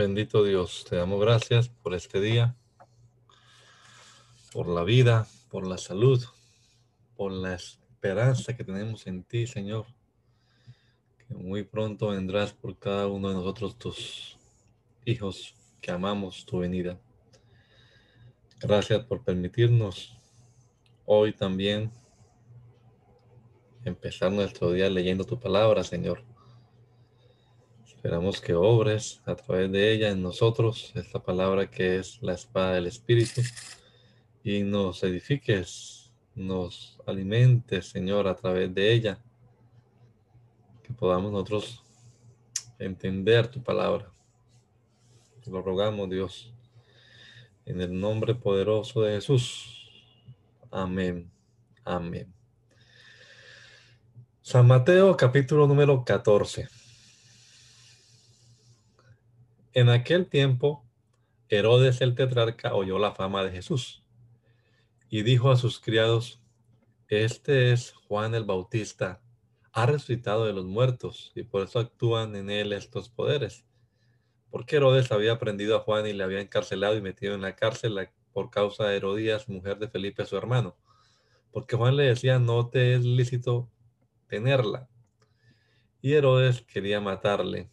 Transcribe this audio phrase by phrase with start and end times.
[0.00, 2.56] Bendito Dios, te damos gracias por este día,
[4.50, 6.24] por la vida, por la salud,
[7.14, 9.84] por la esperanza que tenemos en ti, Señor.
[11.18, 14.38] Que muy pronto vendrás por cada uno de nosotros, tus
[15.04, 16.98] hijos, que amamos tu venida.
[18.58, 20.16] Gracias por permitirnos
[21.04, 21.92] hoy también
[23.84, 26.29] empezar nuestro día leyendo tu palabra, Señor.
[28.00, 32.72] Esperamos que obres a través de ella en nosotros esta palabra que es la espada
[32.72, 33.42] del Espíritu
[34.42, 39.18] y nos edifiques, nos alimentes, Señor, a través de ella.
[40.82, 41.84] Que podamos nosotros
[42.78, 44.10] entender tu palabra.
[45.44, 46.54] lo rogamos, Dios,
[47.66, 49.90] en el nombre poderoso de Jesús.
[50.70, 51.30] Amén.
[51.84, 52.32] Amén.
[54.40, 56.79] San Mateo capítulo número 14.
[59.72, 60.84] En aquel tiempo,
[61.48, 64.02] Herodes el tetrarca oyó la fama de Jesús
[65.08, 66.42] y dijo a sus criados,
[67.06, 69.22] este es Juan el Bautista,
[69.70, 73.64] ha resucitado de los muertos y por eso actúan en él estos poderes.
[74.50, 78.08] Porque Herodes había prendido a Juan y le había encarcelado y metido en la cárcel
[78.32, 80.76] por causa de Herodías, mujer de Felipe, su hermano.
[81.52, 83.70] Porque Juan le decía, no te es lícito
[84.26, 84.88] tenerla.
[86.02, 87.70] Y Herodes quería matarle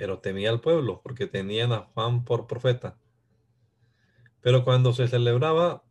[0.00, 2.96] pero temía al pueblo porque tenían a Juan por profeta.
[4.40, 5.84] Pero cuando se celebraba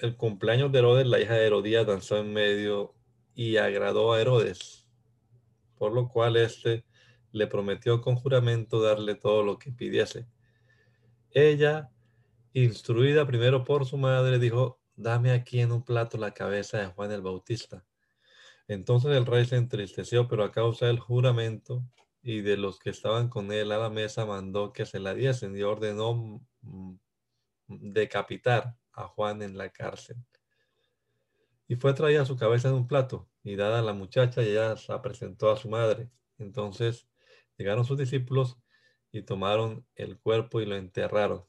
[0.00, 2.94] el cumpleaños de Herodes, la hija de Herodías danzó en medio
[3.34, 4.86] y agradó a Herodes,
[5.78, 6.84] por lo cual éste
[7.32, 10.28] le prometió con juramento darle todo lo que pidiese.
[11.30, 11.90] Ella,
[12.52, 17.12] instruida primero por su madre, dijo, dame aquí en un plato la cabeza de Juan
[17.12, 17.86] el Bautista.
[18.66, 21.82] Entonces el rey se entristeció, pero a causa del juramento
[22.28, 25.56] y de los que estaban con él a la mesa mandó que se la diesen
[25.56, 26.46] y ordenó
[27.66, 30.18] decapitar a Juan en la cárcel.
[31.68, 34.74] Y fue traída su cabeza en un plato y dada a la muchacha y ella
[34.88, 36.10] la presentó a su madre.
[36.36, 37.08] Entonces
[37.56, 38.58] llegaron sus discípulos
[39.10, 41.46] y tomaron el cuerpo y lo enterraron.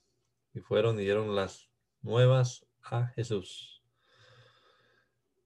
[0.54, 1.70] Y fueron y dieron las
[2.02, 3.84] nuevas a Jesús.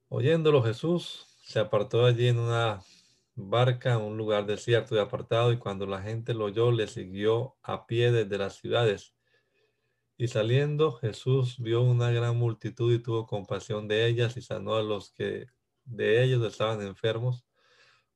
[0.08, 2.84] Oyéndolo Jesús se apartó allí en una
[3.34, 7.56] barca a un lugar desierto y apartado, y cuando la gente lo oyó, le siguió
[7.62, 9.14] a pie desde las ciudades.
[10.16, 14.82] Y saliendo, Jesús vio una gran multitud y tuvo compasión de ellas y sanó a
[14.82, 15.48] los que
[15.84, 17.44] de ellos estaban enfermos.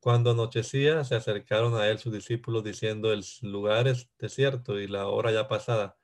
[0.00, 5.08] Cuando anochecía, se acercaron a él sus discípulos diciendo, el lugar es desierto y la
[5.08, 5.96] hora ya pasada.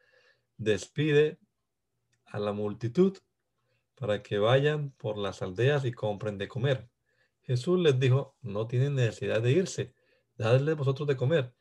[0.56, 1.38] Despide
[2.26, 3.16] a la multitud
[3.94, 6.88] para que vayan por las aldeas y compren de comer.
[7.44, 9.94] Jesús les dijo, no tienen necesidad de irse,
[10.36, 11.54] dadle vosotros de comer.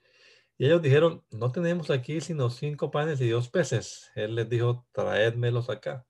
[0.58, 4.12] Y ellos dijeron, no tenemos aquí sino cinco panes y dos peces.
[4.16, 6.06] Él les dijo, traédmelos acá.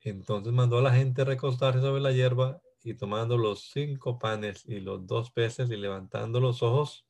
[0.00, 4.80] Entonces mandó a la gente recostarse sobre la hierba y tomando los cinco panes y
[4.80, 7.06] los dos peces y levantando los ojos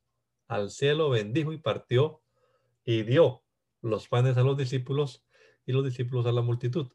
[0.46, 2.22] al cielo, bendijo y partió
[2.84, 3.42] y dio
[3.80, 5.24] los panes a los discípulos
[5.66, 6.88] y los discípulos a la multitud.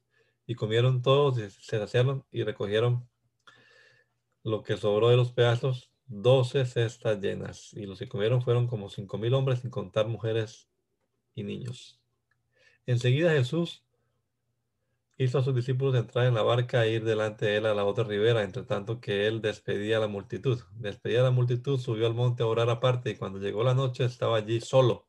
[0.45, 3.08] Y comieron todos, y se saciaron y recogieron
[4.49, 7.73] lo que sobró de los pedazos, doce cestas llenas.
[7.73, 10.69] Y los que comieron fueron como cinco mil hombres, sin contar mujeres
[11.35, 12.01] y niños.
[12.85, 13.85] Enseguida Jesús
[15.17, 17.85] hizo a sus discípulos entrar en la barca e ir delante de él a la
[17.85, 20.59] otra ribera, entre tanto que él despedía a la multitud.
[20.71, 24.05] Despedía a la multitud, subió al monte a orar aparte, y cuando llegó la noche
[24.05, 25.07] estaba allí solo.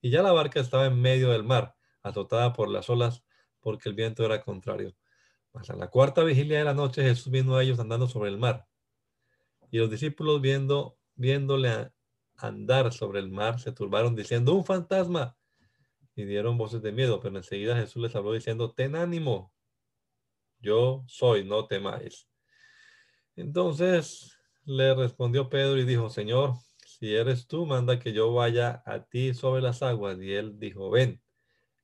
[0.00, 3.24] Y ya la barca estaba en medio del mar, azotada por las olas,
[3.60, 4.94] porque el viento era contrario.
[5.52, 8.38] Mas a la cuarta vigilia de la noche Jesús vino a ellos andando sobre el
[8.38, 8.66] mar.
[9.72, 11.90] Y los discípulos viendo, viéndole
[12.36, 15.34] andar sobre el mar, se turbaron diciendo, un fantasma.
[16.14, 19.50] Y dieron voces de miedo, pero enseguida Jesús les habló diciendo, ten ánimo,
[20.60, 22.28] yo soy, no temáis.
[23.34, 24.36] Entonces
[24.66, 26.52] le respondió Pedro y dijo, Señor,
[26.84, 30.20] si eres tú, manda que yo vaya a ti sobre las aguas.
[30.20, 31.22] Y él dijo, ven.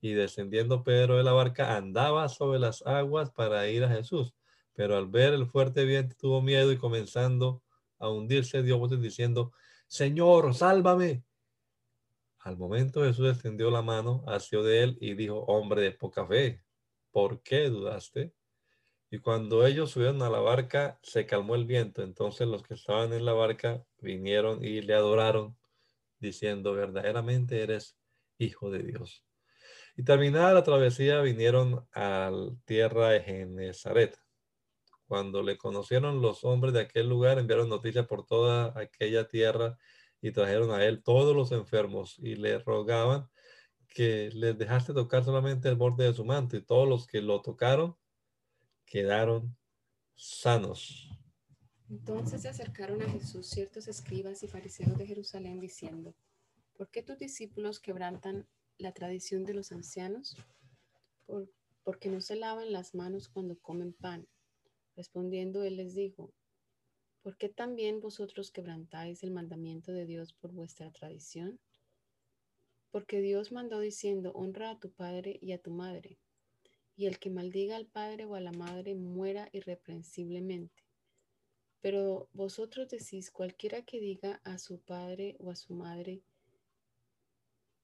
[0.03, 4.35] Y descendiendo Pedro de la barca, andaba sobre las aguas para ir a Jesús.
[4.75, 7.63] Pero al ver el fuerte viento tuvo miedo y comenzando
[7.99, 9.53] a hundirse dio voces diciendo,
[9.87, 11.25] Señor, sálvame.
[12.41, 16.63] Al momento Jesús extendió la mano, asió de él y dijo, hombre de poca fe,
[17.11, 18.33] ¿por qué dudaste?
[19.11, 22.03] Y cuando ellos subieron a la barca, se calmó el viento.
[22.03, 25.57] Entonces los que estaban en la barca vinieron y le adoraron,
[26.19, 27.97] diciendo, verdaderamente eres
[28.39, 29.25] hijo de Dios.
[29.97, 32.31] Y terminada la travesía, vinieron a
[32.65, 34.17] tierra de Genezaret.
[35.09, 39.79] Cuando le conocieron los hombres de aquel lugar, enviaron noticias por toda aquella tierra
[40.21, 43.29] y trajeron a él todos los enfermos y le rogaban
[43.89, 47.41] que les dejaste tocar solamente el borde de su manto y todos los que lo
[47.41, 47.97] tocaron
[48.85, 49.57] quedaron
[50.15, 51.09] sanos.
[51.89, 56.15] Entonces se acercaron a Jesús ciertos escribas y fariseos de Jerusalén diciendo,
[56.77, 58.47] ¿por qué tus discípulos quebrantan
[58.77, 60.37] la tradición de los ancianos?
[61.25, 61.49] ¿Por,
[61.89, 64.29] porque no se lavan las manos cuando comen pan.
[64.99, 66.35] Respondiendo él les dijo,
[67.23, 71.61] ¿por qué también vosotros quebrantáis el mandamiento de Dios por vuestra tradición?
[72.91, 76.19] Porque Dios mandó diciendo, honra a tu padre y a tu madre
[76.97, 80.83] y el que maldiga al padre o a la madre muera irreprensiblemente.
[81.81, 86.23] Pero vosotros decís, cualquiera que diga a su padre o a su madre,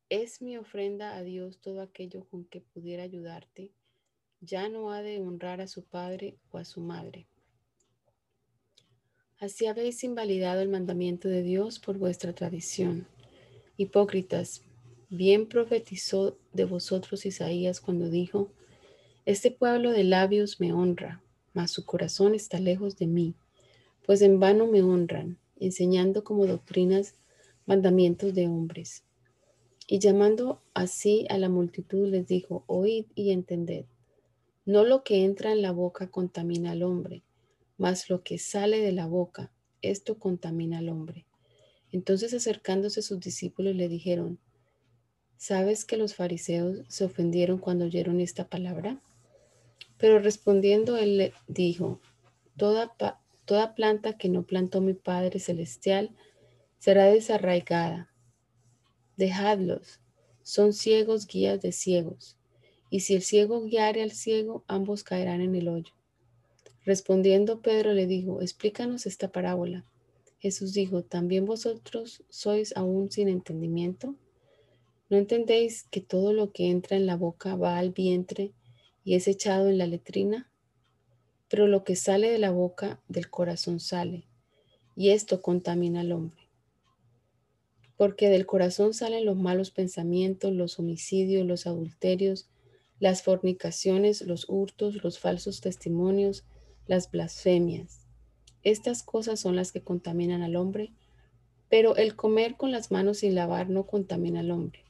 [0.08, 3.70] es mi ofrenda a Dios todo aquello con que pudiera ayudarte,
[4.44, 7.26] ya no ha de honrar a su padre o a su madre.
[9.38, 13.06] Así habéis invalidado el mandamiento de Dios por vuestra tradición.
[13.76, 14.62] Hipócritas,
[15.10, 18.50] bien profetizó de vosotros Isaías cuando dijo,
[19.26, 23.34] este pueblo de labios me honra, mas su corazón está lejos de mí,
[24.06, 27.14] pues en vano me honran, enseñando como doctrinas
[27.66, 29.02] mandamientos de hombres.
[29.86, 33.86] Y llamando así a la multitud les dijo, oíd y entended.
[34.66, 37.22] No lo que entra en la boca contamina al hombre,
[37.76, 39.52] mas lo que sale de la boca,
[39.82, 41.26] esto contamina al hombre.
[41.92, 44.38] Entonces acercándose sus discípulos le dijeron,
[45.36, 49.00] ¿sabes que los fariseos se ofendieron cuando oyeron esta palabra?
[49.98, 52.00] Pero respondiendo él le dijo,
[52.56, 52.96] toda,
[53.44, 56.16] toda planta que no plantó mi Padre Celestial
[56.78, 58.10] será desarraigada.
[59.16, 60.00] Dejadlos,
[60.42, 62.38] son ciegos guías de ciegos,
[62.94, 65.92] y si el ciego guiare al ciego, ambos caerán en el hoyo.
[66.84, 69.84] Respondiendo Pedro le dijo, explícanos esta parábola.
[70.38, 74.14] Jesús dijo, ¿también vosotros sois aún sin entendimiento?
[75.10, 78.52] ¿No entendéis que todo lo que entra en la boca va al vientre
[79.02, 80.48] y es echado en la letrina,
[81.48, 84.24] pero lo que sale de la boca del corazón sale,
[84.94, 86.44] y esto contamina al hombre.
[87.96, 92.48] Porque del corazón salen los malos pensamientos, los homicidios, los adulterios,
[92.98, 96.44] las fornicaciones, los hurtos, los falsos testimonios,
[96.86, 98.06] las blasfemias.
[98.62, 100.92] Estas cosas son las que contaminan al hombre,
[101.68, 104.84] pero el comer con las manos sin lavar no contamina al hombre.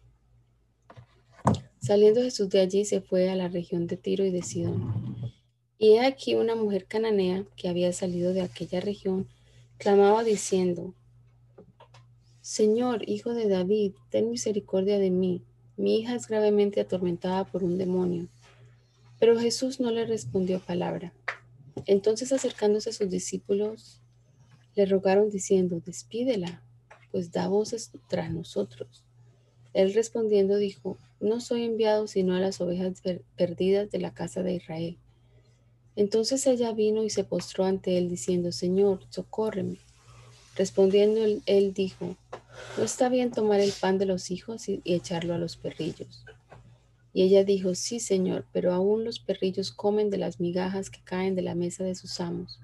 [1.80, 5.32] Saliendo Jesús de allí se fue a la región de Tiro y de Sidón.
[5.76, 9.28] Y he aquí una mujer cananea que había salido de aquella región,
[9.76, 10.94] clamaba diciendo,
[12.40, 15.42] Señor, hijo de David, ten misericordia de mí.
[15.76, 18.28] Mi hija es gravemente atormentada por un demonio.
[19.18, 21.12] Pero Jesús no le respondió palabra.
[21.86, 24.00] Entonces acercándose a sus discípulos,
[24.74, 26.62] le rogaron diciendo, despídela,
[27.10, 29.04] pues da voces tras nosotros.
[29.72, 33.02] Él respondiendo dijo, no soy enviado sino a las ovejas
[33.36, 34.98] perdidas de la casa de Israel.
[35.96, 39.78] Entonces ella vino y se postró ante él diciendo, Señor, socórreme.
[40.56, 42.16] Respondiendo él, dijo,
[42.76, 46.24] no está bien tomar el pan de los hijos y, echarlo a los perrillos.
[47.12, 51.36] Y ella dijo, sí, Señor, pero aún los perrillos comen de las migajas que caen
[51.36, 52.60] de la mesa de sus amos.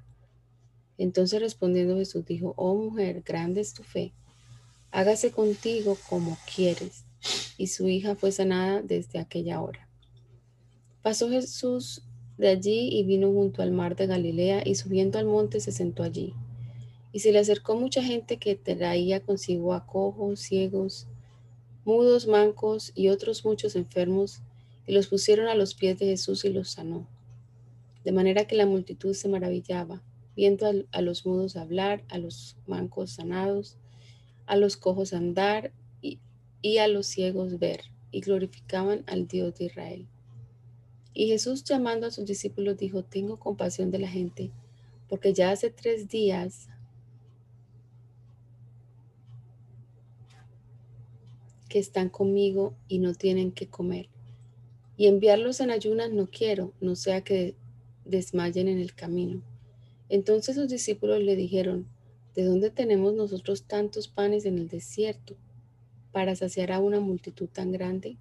[0.99, 4.13] Entonces respondiendo Jesús dijo, oh mujer, grande es tu fe
[4.91, 7.05] hágase contigo como quieres.
[7.57, 9.89] Y su hija fue sanada desde aquella hora.
[11.03, 12.03] Pasó Jesús
[12.39, 16.03] de allí y vino junto al mar de Galilea y subiendo al monte se sentó
[16.03, 16.35] allí.
[17.13, 21.07] Y se le acercó mucha gente que traía consigo a cojos, ciegos,
[21.85, 24.43] mudos, mancos y otros muchos enfermos,
[24.87, 27.07] y los pusieron a los pies de Jesús y los sanó.
[28.05, 30.03] De manera que la multitud se maravillaba,
[30.37, 33.77] viendo a, a los mudos hablar, a los mancos sanados,
[34.51, 35.71] a los cojos andar
[36.03, 40.09] y, a los ciegos ver, y glorificaban al Dios de Israel.
[41.15, 44.51] Y Jesús llamando a sus discípulos dijo, tengo compasión de la gente,
[45.09, 46.69] porque ya hace tres días
[51.71, 54.09] que están conmigo y no tienen que comer.
[54.99, 57.55] Y enviarlos en ayunas no quiero, no sea que
[58.05, 59.41] desmayen en el camino.
[60.11, 61.87] Entonces los discípulos le dijeron,
[62.35, 65.37] ¿de dónde tenemos nosotros tantos panes en el desierto
[66.13, 68.17] para saciar a una multitud tan grande?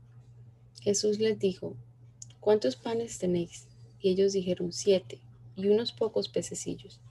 [0.82, 1.76] Jesús les dijo,
[2.40, 3.68] ¿cuántos panes tenéis?
[4.00, 5.20] Y ellos dijeron, siete,
[5.56, 7.02] y unos pocos pececillos.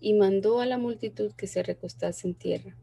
[0.00, 2.74] Y mandó a la multitud que se recostase en tierra.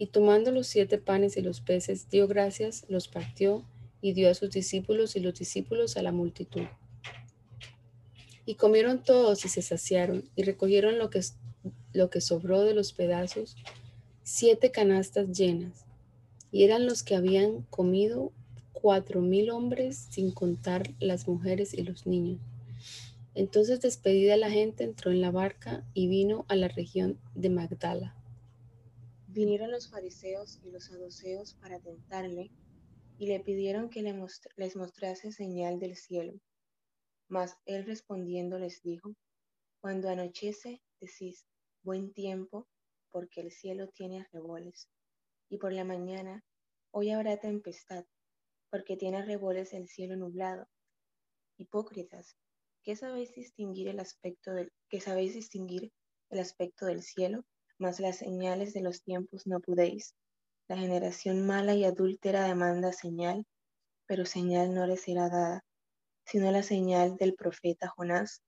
[0.00, 3.66] Y tomando los siete panes y los peces, dio gracias, los partió
[4.00, 6.62] y dio a sus discípulos y los discípulos a la multitud.
[8.46, 11.20] Y comieron todos y se saciaron y recogieron lo que,
[11.92, 13.56] lo que sobró de los pedazos,
[14.22, 15.84] siete canastas llenas.
[16.50, 18.32] Y eran los que habían comido
[18.72, 22.40] cuatro mil hombres sin contar las mujeres y los niños.
[23.34, 28.16] Entonces despedida la gente entró en la barca y vino a la región de Magdala.
[29.32, 32.50] Vinieron los fariseos y los saduceos para tentarle
[33.16, 36.32] y le pidieron que les mostrase señal del cielo.
[37.28, 39.14] Mas él respondiendo les dijo,
[39.80, 41.46] Cuando anochece, decís,
[41.84, 42.66] buen tiempo,
[43.12, 44.90] porque el cielo tiene arreboles.
[45.48, 46.42] Y por la mañana,
[46.90, 48.04] hoy habrá tempestad,
[48.68, 50.66] porque tiene arreboles el cielo nublado.
[51.56, 52.36] Hipócritas,
[52.82, 55.92] ¿qué sabéis distinguir el aspecto del, ¿qué sabéis distinguir
[56.30, 57.44] el aspecto del cielo?
[57.80, 60.14] Mas las señales de los tiempos no podéis.
[60.68, 63.44] La generación mala y adúltera demanda señal,
[64.06, 65.64] pero señal no le será dada
[66.30, 68.40] sino la señal del profeta Jonás,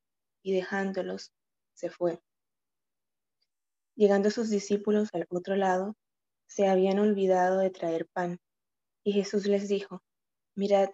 [0.45, 1.33] y dejándolos,
[1.75, 2.21] se fue.
[3.97, 5.97] Llegando sus discípulos al otro lado,
[6.47, 8.39] se habían olvidado de traer pan,
[9.03, 10.01] y Jesús les dijo,
[10.55, 10.91] mirad,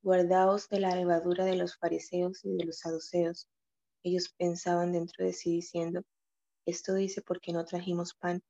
[0.00, 3.48] guardaos de la levadura de los fariseos y de los saduceos.
[4.04, 6.02] Ellos pensaban dentro de sí diciendo,
[6.68, 8.42] esto dice porque no trajimos pan.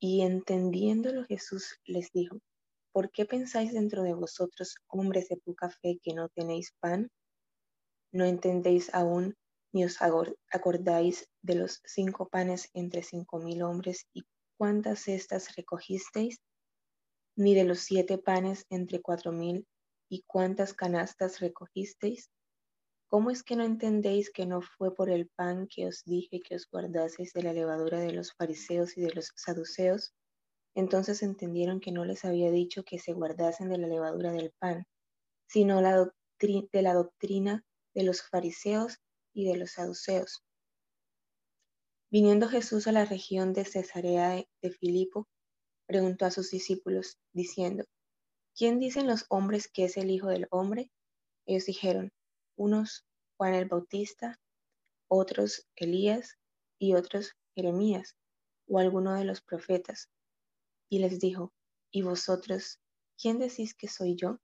[0.00, 2.38] Y entendiéndolo Jesús les dijo,
[2.92, 7.08] ¿Por qué pensáis dentro de vosotros, hombres de poca fe, que no tenéis pan?
[8.12, 9.36] ¿No entendéis aún,
[9.72, 9.98] ni os
[10.50, 14.24] acordáis de los cinco panes entre cinco mil hombres y
[14.58, 16.40] cuántas cestas recogisteis?
[17.36, 19.66] ¿Ni de los siete panes entre cuatro mil
[20.08, 22.28] y cuántas canastas recogisteis?
[23.10, 26.54] ¿Cómo es que no entendéis que no fue por el pan que os dije que
[26.54, 30.14] os guardaseis de la levadura de los fariseos y de los saduceos?
[30.76, 34.84] Entonces entendieron que no les había dicho que se guardasen de la levadura del pan,
[35.48, 37.64] sino de la doctrina
[37.94, 38.98] de los fariseos
[39.34, 40.44] y de los saduceos.
[42.12, 45.26] Viniendo Jesús a la región de Cesarea de Filipo,
[45.86, 47.86] preguntó a sus discípulos, diciendo,
[48.54, 50.92] ¿quién dicen los hombres que es el Hijo del Hombre?
[51.44, 52.12] Ellos dijeron,
[52.60, 53.06] unos
[53.38, 54.38] Juan el Bautista,
[55.08, 56.36] otros Elías
[56.78, 58.16] y otros Jeremías
[58.68, 60.10] o alguno de los profetas
[60.90, 61.54] y les dijo,
[61.90, 62.78] ¿y vosotros,
[63.18, 64.38] quién decís que soy yo?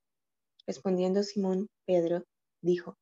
[0.67, 2.25] Respondiendo Simón Pedro,
[2.63, 2.97] dijo,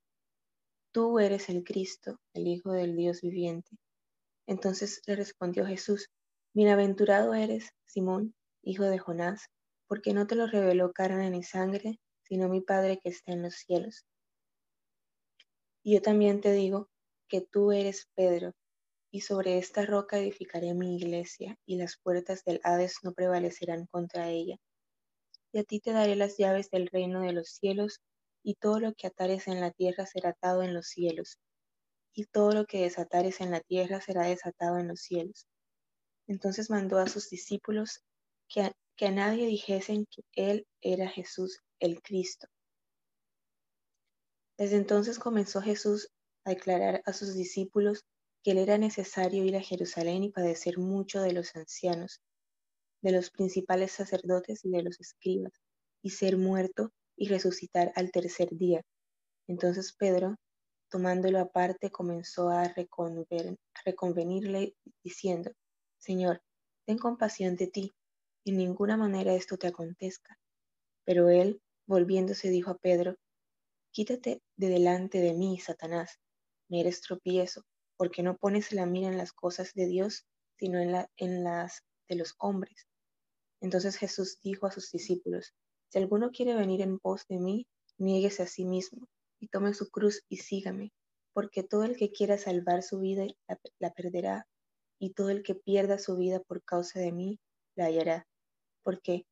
[0.92, 3.76] Tú eres el Cristo, el Hijo del Dios viviente.
[4.48, 6.08] Entonces le respondió Jesús,
[6.54, 9.46] Bienaventurado eres, Simón, hijo de Jonás,
[9.86, 13.54] porque no te lo reveló carne ni sangre, sino mi Padre que está en los
[13.54, 14.04] cielos.
[15.86, 16.88] Y yo también te digo
[17.28, 18.54] que tú eres Pedro,
[19.10, 24.30] y sobre esta roca edificaré mi iglesia, y las puertas del Hades no prevalecerán contra
[24.30, 24.56] ella.
[25.52, 28.00] Y a ti te daré las llaves del reino de los cielos,
[28.42, 31.38] y todo lo que atares en la tierra será atado en los cielos,
[32.14, 35.46] y todo lo que desatares en la tierra será desatado en los cielos.
[36.26, 38.00] Entonces mandó a sus discípulos
[38.48, 42.46] que a, que a nadie dijesen que él era Jesús el Cristo.
[44.56, 46.10] Desde entonces comenzó Jesús
[46.44, 48.04] a declarar a sus discípulos
[48.44, 52.20] que le era necesario ir a Jerusalén y padecer mucho de los ancianos,
[53.02, 55.52] de los principales sacerdotes y de los escribas,
[56.02, 58.82] y ser muerto y resucitar al tercer día.
[59.48, 60.36] Entonces Pedro,
[60.90, 62.72] tomándolo aparte, comenzó a,
[63.84, 65.50] reconvenirle diciendo,
[65.98, 66.42] Señor,
[66.86, 67.94] ten compasión de ti,
[68.44, 70.38] en ninguna manera esto te acontezca.
[71.04, 73.16] Pero él, volviéndose, dijo a Pedro,
[73.94, 76.18] Quítate de delante de mí, Satanás,
[76.68, 77.62] me eres tropiezo
[77.96, 80.26] porque no pones la mira en las cosas de Dios,
[80.58, 82.88] sino en, la, en las de los hombres.
[83.60, 85.54] Entonces Jesús dijo a sus discípulos,
[85.90, 89.06] si alguno quiere venir en pos de mí, niéguese a sí mismo
[89.38, 90.92] y tome su cruz y sígame,
[91.32, 94.48] porque todo el que quiera salvar su vida la, la perderá,
[94.98, 97.38] y todo el que pierda su vida por causa de mí
[97.76, 98.26] la hallará.
[98.82, 99.24] Porque,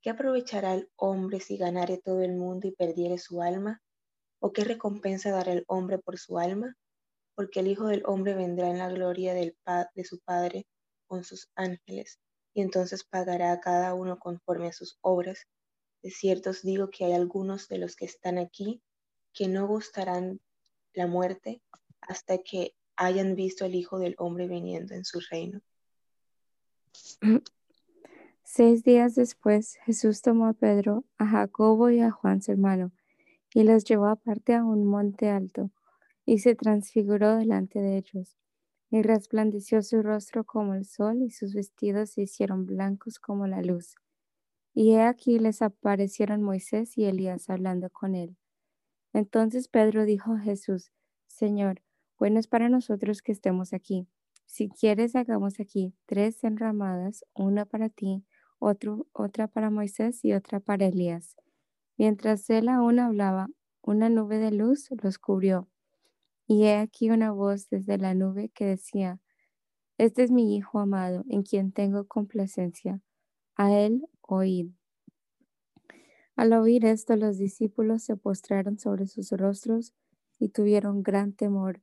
[0.00, 3.82] ¿qué aprovechará el hombre si ganare todo el mundo y perdiere su alma?
[4.46, 6.76] ¿O qué recompensa dará el hombre por su alma?
[7.36, 9.54] porque el Hijo del Hombre vendrá en la gloria del
[9.94, 10.66] de su Padre
[11.06, 12.18] con sus ángeles,
[12.54, 15.46] y entonces pagará a cada uno conforme a sus obras.
[16.02, 18.82] De cierto os digo que hay algunos de los que están aquí
[19.34, 20.40] que no gustarán
[20.94, 21.60] la muerte
[22.00, 25.60] hasta que hayan visto al Hijo del Hombre viniendo en su reino.
[28.42, 32.92] Seis días después, Jesús tomó a Pedro, a Jacobo y a Juan su hermano,
[33.56, 35.70] y los llevó aparte a un monte alto,
[36.26, 38.36] y se transfiguró delante de ellos.
[38.90, 43.62] Y resplandeció su rostro como el sol, y sus vestidos se hicieron blancos como la
[43.62, 43.94] luz.
[44.74, 48.36] Y he aquí les aparecieron Moisés y Elías hablando con él.
[49.14, 50.92] Entonces Pedro dijo a Jesús,
[51.26, 51.80] Señor,
[52.18, 54.06] bueno es para nosotros que estemos aquí.
[54.44, 58.22] Si quieres, hagamos aquí tres enramadas, una para ti,
[58.58, 61.36] otra para Moisés y otra para Elías.
[61.98, 63.48] Mientras él aún hablaba,
[63.82, 65.68] una nube de luz los cubrió.
[66.46, 69.20] Y he aquí una voz desde la nube que decía,
[69.98, 73.00] Este es mi Hijo amado, en quien tengo complacencia.
[73.56, 74.70] A él oíd.
[76.36, 79.94] Al oír esto, los discípulos se postraron sobre sus rostros
[80.38, 81.80] y tuvieron gran temor.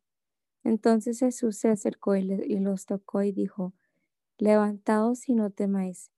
[0.64, 2.24] Entonces Jesús se acercó y,
[2.60, 3.74] los tocó y dijo,
[4.38, 6.12] Levantaos y no temáis.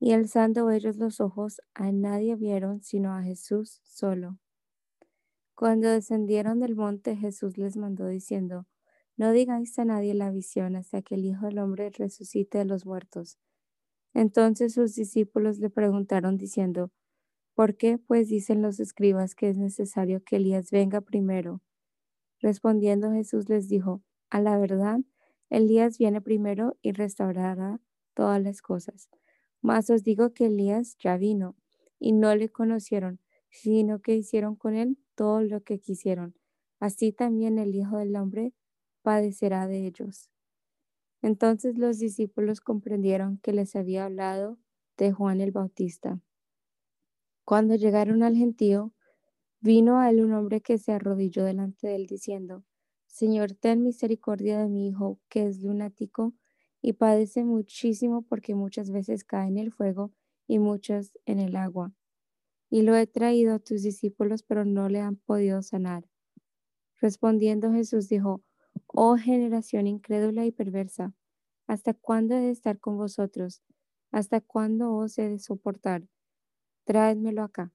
[0.00, 4.38] Y alzando ellos los ojos, a nadie vieron sino a Jesús solo.
[5.54, 8.66] Cuando descendieron del monte, Jesús les mandó diciendo,
[9.18, 12.86] No digáis a nadie la visión hasta que el Hijo del Hombre resucite de los
[12.86, 13.38] muertos.
[14.14, 16.90] Entonces sus discípulos le preguntaron diciendo,
[17.54, 21.60] ¿Por qué pues dicen los escribas que es necesario que Elías venga primero?
[22.40, 25.00] Respondiendo Jesús les dijo, A la verdad,
[25.50, 27.80] Elías viene primero y restaurará
[28.14, 29.10] todas las cosas.
[29.62, 31.56] Mas os digo que Elías ya vino
[31.98, 33.20] y no le conocieron,
[33.50, 36.34] sino que hicieron con él todo lo que quisieron.
[36.78, 38.54] Así también el Hijo del Hombre
[39.02, 40.30] padecerá de ellos.
[41.22, 44.58] Entonces los discípulos comprendieron que les había hablado
[44.96, 46.20] de Juan el Bautista.
[47.44, 48.92] Cuando llegaron al gentío,
[49.60, 52.64] vino a él un hombre que se arrodilló delante de él diciendo,
[53.06, 56.32] Señor, ten misericordia de mi hijo, que es lunático
[56.82, 60.12] y padece muchísimo porque muchas veces cae en el fuego
[60.46, 61.92] y muchas en el agua.
[62.70, 66.04] Y lo he traído a tus discípulos, pero no le han podido sanar.
[67.00, 68.42] Respondiendo Jesús dijo,
[68.86, 71.14] Oh generación incrédula y perversa,
[71.66, 73.62] ¿hasta cuándo he de estar con vosotros?
[74.12, 76.08] ¿Hasta cuándo os he de soportar?
[76.84, 77.72] Traédmelo acá.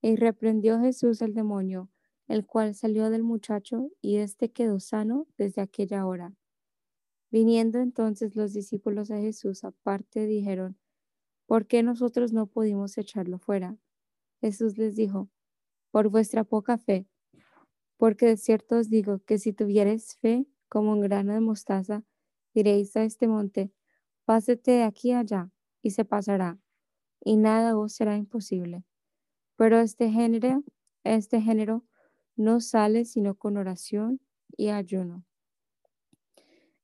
[0.00, 1.90] Y reprendió Jesús al demonio,
[2.28, 6.34] el cual salió del muchacho, y éste quedó sano desde aquella hora.
[7.34, 10.78] Viniendo entonces los discípulos a Jesús aparte, dijeron,
[11.46, 13.76] ¿por qué nosotros no pudimos echarlo fuera?
[14.40, 15.28] Jesús les dijo,
[15.90, 17.08] por vuestra poca fe,
[17.96, 22.04] porque de cierto os digo que si tuvierais fe como un grano de mostaza,
[22.54, 23.72] diréis a este monte,
[24.24, 25.50] pásete de aquí allá,
[25.82, 26.60] y se pasará,
[27.18, 28.84] y nada os será imposible.
[29.56, 30.62] Pero este género,
[31.02, 31.84] este género
[32.36, 34.20] no sale sino con oración
[34.56, 35.24] y ayuno.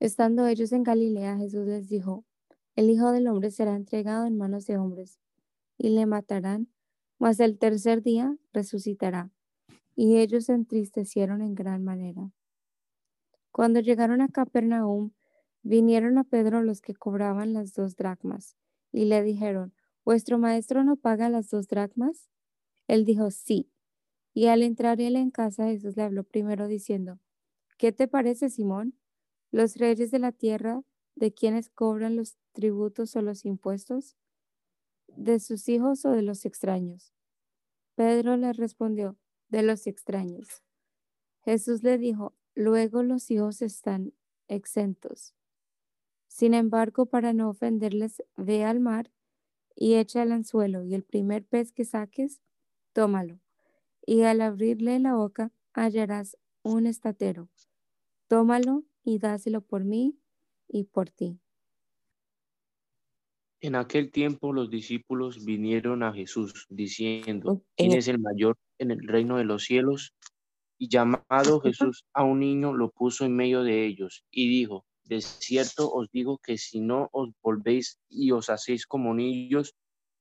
[0.00, 2.24] Estando ellos en Galilea, Jesús les dijo,
[2.74, 5.20] el Hijo del Hombre será entregado en manos de hombres,
[5.76, 6.68] y le matarán,
[7.18, 9.30] mas el tercer día resucitará.
[9.94, 12.32] Y ellos se entristecieron en gran manera.
[13.52, 15.10] Cuando llegaron a Capernaum,
[15.62, 18.56] vinieron a Pedro los que cobraban las dos dracmas,
[18.92, 22.30] y le dijeron, ¿vuestro maestro no paga las dos dracmas?
[22.88, 23.70] Él dijo, sí.
[24.32, 27.18] Y al entrar él en casa, Jesús le habló primero diciendo,
[27.76, 28.94] ¿qué te parece, Simón?
[29.50, 30.82] Los reyes de la tierra,
[31.16, 34.16] de quienes cobran los tributos o los impuestos,
[35.08, 37.12] de sus hijos o de los extraños.
[37.94, 39.16] Pedro le respondió,
[39.48, 40.62] de los extraños.
[41.42, 44.12] Jesús le dijo, luego los hijos están
[44.48, 45.34] exentos.
[46.28, 49.10] Sin embargo, para no ofenderles, ve al mar
[49.74, 52.40] y echa el anzuelo, y el primer pez que saques,
[52.92, 53.40] tómalo.
[54.06, 57.48] Y al abrirle la boca, hallarás un estatero.
[58.28, 60.18] Tómalo y dáselo por mí
[60.68, 61.38] y por ti.
[63.62, 69.06] En aquel tiempo los discípulos vinieron a Jesús diciendo, ¿quién es el mayor en el
[69.06, 70.14] reino de los cielos?
[70.78, 75.20] Y llamado Jesús a un niño, lo puso en medio de ellos y dijo, de
[75.20, 79.74] cierto os digo que si no os volvéis y os hacéis como niños,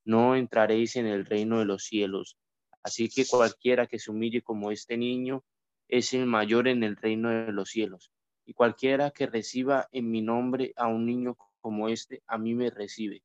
[0.04, 2.36] no entraréis en el reino de los cielos.
[2.84, 5.46] Así que cualquiera que se humille como este niño
[5.88, 8.12] es el mayor en el reino de los cielos
[8.50, 12.72] y cualquiera que reciba en mi nombre a un niño como este, a mí me
[12.72, 13.22] recibe.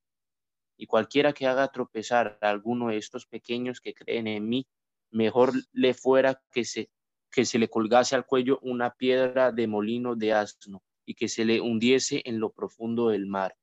[0.77, 4.67] Y cualquiera que haga tropezar a alguno de estos pequeños que creen en mí,
[5.11, 6.91] mejor le fuera que se,
[7.33, 11.47] que se le colgase al cuello una piedra de molino de asno y que se
[11.47, 13.57] le hundiese en lo profundo del mar.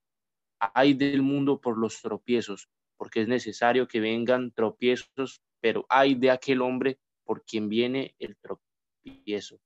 [0.59, 6.31] Hay del mundo por los tropiezos, porque es necesario que vengan tropiezos, pero hay de
[6.31, 9.59] aquel hombre por quien viene el tropiezo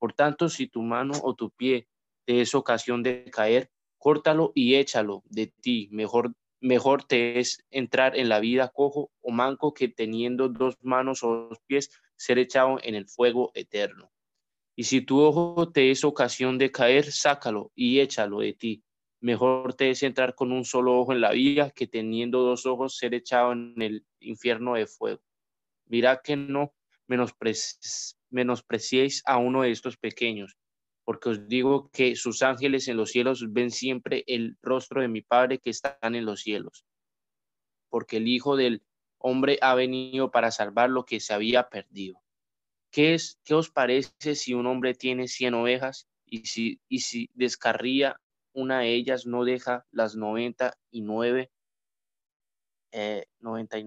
[0.00, 1.86] Por tanto, si tu mano o tu pie
[2.24, 5.88] te es ocasión de caer, córtalo y échalo de ti.
[5.92, 11.22] Mejor, mejor te es entrar en la vida cojo o manco que teniendo dos manos
[11.22, 14.10] o dos pies ser echado en el fuego eterno.
[14.74, 18.82] Y si tu ojo te es ocasión de caer, sácalo y échalo de ti.
[19.20, 22.96] Mejor te es entrar con un solo ojo en la vida que teniendo dos ojos
[22.96, 25.20] ser echado en el infierno de fuego.
[25.84, 26.72] Mira que no
[28.30, 30.56] menospreciéis a uno de estos pequeños,
[31.04, 35.22] porque os digo que sus ángeles en los cielos ven siempre el rostro de mi
[35.22, 36.84] Padre que está en los cielos.
[37.88, 38.82] Porque el Hijo del
[39.18, 42.22] Hombre ha venido para salvar lo que se había perdido.
[42.90, 47.28] ¿Qué, es, qué os parece si un hombre tiene cien ovejas y si, y si
[47.34, 48.20] descarría
[48.52, 51.50] una de ellas, no deja las noventa y nueve,
[52.92, 53.78] eh, noventa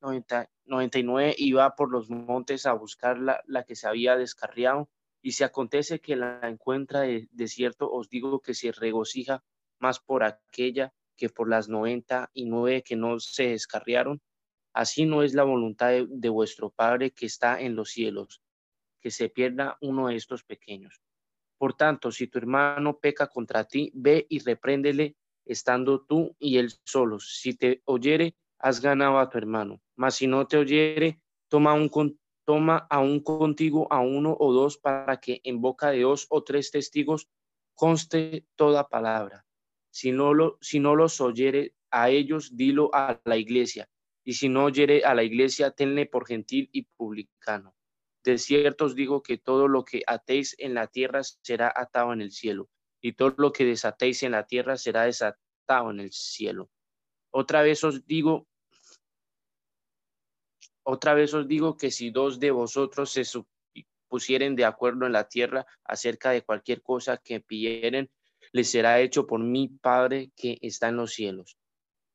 [0.00, 3.86] y nueve, noventa y nueve y va por los montes a buscar la, que se
[3.86, 4.88] había descarriado?
[5.22, 9.44] Y si acontece que la encuentra de, de cierto, os digo que se regocija
[9.78, 14.22] más por aquella que por las noventa y nueve que no se descarriaron.
[14.72, 18.40] Así no es la voluntad de, vuestro Padre que está en los cielos,
[19.00, 21.02] que se pierda uno de estos pequeños.
[21.58, 26.72] Por tanto, si tu hermano peca contra ti, ve y repréndele estando tú y él
[26.84, 27.36] solos.
[27.38, 29.82] Si te oyere, has ganado a tu hermano.
[30.00, 31.90] Mas si no te oyere, toma, un,
[32.88, 37.28] aún contigo a uno o dos para que en boca de dos o tres testigos
[37.74, 39.44] conste toda palabra.
[39.90, 43.90] Si no, si no los oyere a ellos, dilo a la iglesia
[44.24, 47.74] y si no oyere a la iglesia, tenle por gentil y publicano.
[48.22, 52.20] De cierto os digo que todo lo que atéis en la tierra será atado en
[52.20, 52.68] el cielo,
[53.00, 56.70] y todo lo que desatéis en la tierra será desatado en el cielo.
[57.32, 58.46] Otra vez os digo,
[60.90, 63.22] otra vez os digo que si dos de vosotros se
[64.08, 68.10] pusieren de acuerdo en la tierra acerca de cualquier cosa que pidieren,
[68.52, 71.56] les será hecho por mi Padre que está en los cielos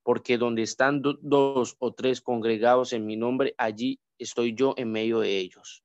[0.06, 5.20] porque donde están dos o tres congregados en mi nombre, allí estoy yo en medio
[5.20, 5.84] de ellos.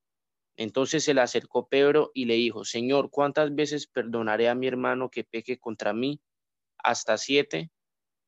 [0.59, 5.09] Entonces se le acercó Pedro y le dijo, Señor, ¿cuántas veces perdonaré a mi hermano
[5.09, 6.21] que peque contra mí?
[6.77, 7.71] ¿Hasta siete?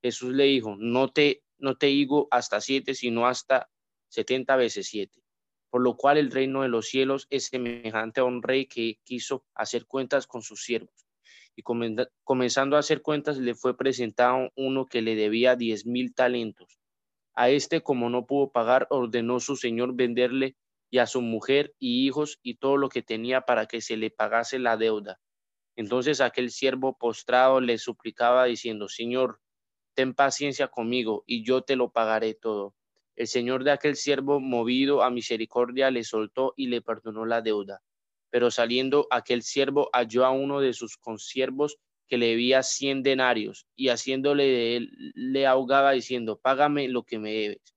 [0.01, 3.69] Jesús le dijo, no te, no te digo hasta siete, sino hasta
[4.13, 5.23] setenta veces siete.
[5.71, 9.47] Por lo cual el reino de los cielos es semejante a un rey que quiso
[9.55, 11.07] hacer cuentas con sus siervos
[11.57, 11.63] y
[12.25, 16.79] comenzando a hacer cuentas le fue presentado uno que le debía diez mil talentos.
[17.35, 20.57] A este, como no pudo pagar, ordenó su señor venderle
[20.91, 24.11] y a su mujer y hijos y todo lo que tenía para que se le
[24.11, 25.21] pagase la deuda.
[25.77, 29.41] Entonces aquel siervo postrado le suplicaba diciendo, Señor,
[29.95, 32.75] ten paciencia conmigo y yo te lo pagaré todo.
[33.17, 37.83] El señor de aquel siervo, movido a misericordia, le soltó y le perdonó la deuda.
[38.31, 43.67] Pero saliendo aquel siervo halló a uno de sus consiervos que le debía cien denarios
[43.75, 47.75] y haciéndole de él le ahogaba diciendo, págame lo que me debes.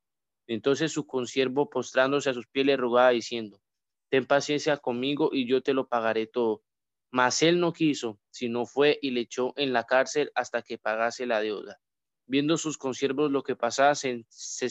[0.47, 3.61] Entonces su consiervo postrándose a sus pies le rogaba diciendo,
[4.09, 6.63] ten paciencia conmigo y yo te lo pagaré todo.
[7.11, 11.25] Mas él no quiso, sino fue y le echó en la cárcel hasta que pagase
[11.25, 11.79] la deuda.
[12.27, 14.69] Viendo sus consiervos lo que pasaba, se, se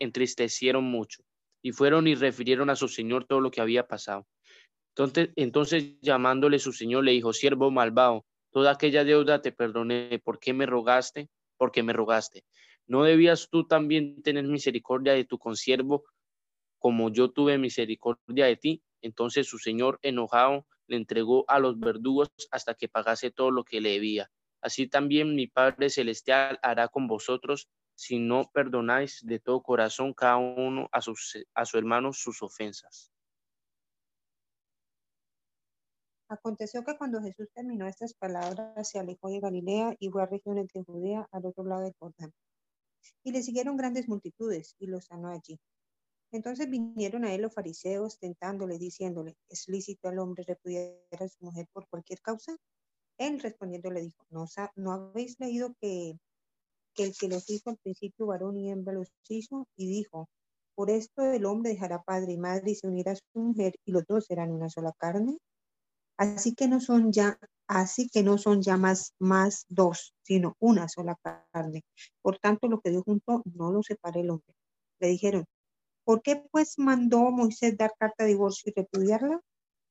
[0.00, 1.22] entristecieron mucho
[1.62, 4.26] y fueron y refirieron a su señor todo lo que había pasado.
[5.36, 10.52] Entonces, llamándole su señor, le dijo, siervo malvado, toda aquella deuda te perdoné, ¿por qué
[10.52, 11.28] me rogaste?
[11.56, 12.44] Porque me rogaste.
[12.86, 16.04] ¿No debías tú también tener misericordia de tu consiervo
[16.78, 18.82] como yo tuve misericordia de ti?
[19.02, 23.80] Entonces su señor, enojado, le entregó a los verdugos hasta que pagase todo lo que
[23.80, 24.30] le debía.
[24.60, 30.36] Así también mi Padre Celestial hará con vosotros si no perdonáis de todo corazón cada
[30.36, 31.00] uno a,
[31.54, 33.10] a su hermano sus ofensas.
[36.28, 40.68] Aconteció que cuando Jesús terminó estas palabras, se alejó de Galilea y fue a regiones
[40.72, 42.32] de Judea al otro lado del Jordán.
[43.24, 45.58] Y le siguieron grandes multitudes y los sanó allí.
[46.30, 51.44] Entonces vinieron a él los fariseos tentándole, diciéndole, ¿es lícito al hombre repudiar a su
[51.44, 52.56] mujer por cualquier causa?
[53.18, 54.44] Él respondiendo le dijo, ¿no,
[54.76, 56.16] ¿no habéis leído que,
[56.98, 59.68] que el que los hizo al principio varón y hembra los hizo?
[59.76, 60.28] Y dijo,
[60.74, 63.92] por esto el hombre dejará padre y madre y se unirá a su mujer y
[63.92, 65.38] los dos serán una sola carne.
[66.16, 70.88] Así que no son ya, así que no son ya más, más dos, sino una
[70.88, 71.16] sola
[71.52, 71.84] carne.
[72.20, 74.52] Por tanto, lo que Dios juntó, no lo separe el hombre.
[74.98, 75.44] Le dijeron,
[76.04, 79.40] ¿por qué pues mandó Moisés dar carta de divorcio y repudiarla?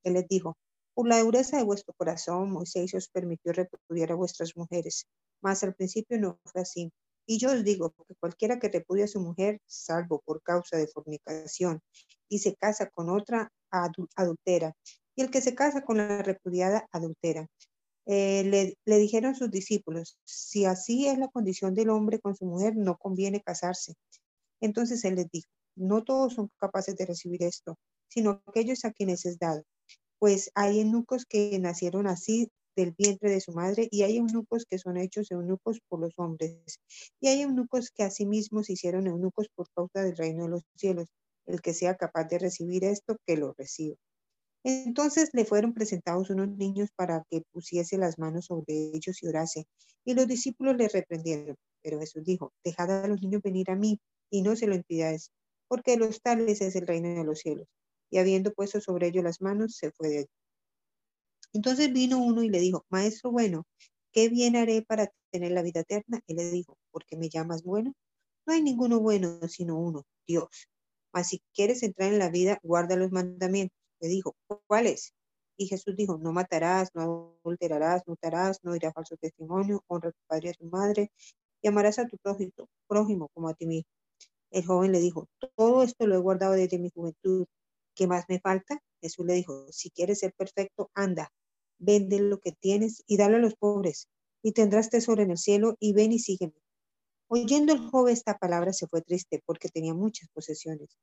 [0.04, 0.58] Él les dijo,
[0.98, 5.06] por la dureza de vuestro corazón, Moisés os permitió repudiar a vuestras mujeres,
[5.44, 6.92] mas al principio no fue así.
[7.28, 10.88] Y yo os digo que cualquiera que repudie a su mujer, salvo por causa de
[10.88, 11.82] fornicación,
[12.28, 14.74] y se casa con otra adultera,
[15.16, 17.46] y el que se casa con la repudiada adultera.
[18.08, 22.46] Eh, le, le, dijeron sus discípulos, si así es la condición del hombre con su
[22.46, 23.94] mujer, no conviene casarse.
[24.62, 29.28] Entonces él les dijo, no todos son capaces de recibir esto, sino aquellos a quienes
[29.28, 29.64] es dado.
[30.20, 34.78] Pues hay eunucos que nacieron así del vientre de su madre, y hay eunucos que
[34.80, 36.80] son hechos eunucos por los hombres,
[37.20, 41.08] y hay eunucos que asimismo se hicieron eunucos por causa del reino de los cielos.
[41.46, 43.96] El que sea capaz de recibir esto, que lo reciba.
[44.64, 49.66] Entonces le fueron presentados unos niños para que pusiese las manos sobre ellos y orase.
[50.06, 51.56] Y los discípulos le reprendieron.
[51.84, 54.00] Pero Jesús dijo, dejad a los niños venir a mí
[54.32, 55.32] y no se lo impidáis,
[55.70, 57.68] porque los tales es el reino de los cielos.
[58.10, 60.28] Y habiendo puesto sobre ellos las manos, se fue de allí.
[61.54, 63.66] Entonces vino uno y le dijo, Maestro bueno,
[64.12, 66.22] ¿qué bien haré para tener la vida eterna?
[66.28, 67.94] Él le dijo, ¿por qué me llamas bueno?
[68.46, 70.68] No hay ninguno bueno sino uno, Dios.
[71.14, 73.78] Mas si quieres entrar en la vida, guarda los mandamientos.
[74.00, 74.36] Le dijo,
[74.68, 75.14] ¿cuáles?
[75.58, 80.12] Y Jesús dijo, no matarás, no adulterarás, no harás, no dirás falso testimonio, honra a
[80.12, 81.12] tu padre y a tu madre,
[81.62, 83.90] y amarás a tu prójimo, prójimo como a ti mismo.
[84.52, 87.48] El joven le dijo, todo esto lo he guardado desde mi juventud.
[87.98, 88.80] ¿Qué más me falta?
[89.02, 91.34] Jesús le dijo, si quieres ser perfecto, anda,
[91.80, 94.08] vende lo que tienes y dale a los pobres,
[94.44, 96.54] y tendrás tesoro en el cielo, y ven y sígueme.
[97.28, 100.96] Oyendo el joven esta palabra se fue triste porque tenía muchas posesiones.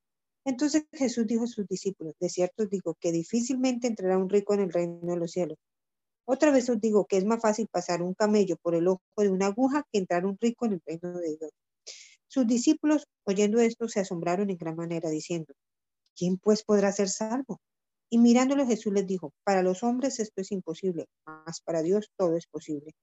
[0.44, 4.54] Entonces Jesús dijo a sus discípulos, de cierto os digo que difícilmente entrará un rico
[4.54, 5.58] en el reino de los cielos.
[6.26, 9.30] Otra vez os digo que es más fácil pasar un camello por el ojo de
[9.30, 11.50] una aguja que entrar un rico en el reino de Dios.
[12.28, 15.54] Sus discípulos, oyendo esto, se asombraron en gran manera, diciendo,
[16.16, 17.60] ¿quién pues podrá ser salvo?
[18.10, 22.36] Y mirándolo Jesús les dijo, para los hombres esto es imposible, mas para Dios todo
[22.36, 22.94] es posible.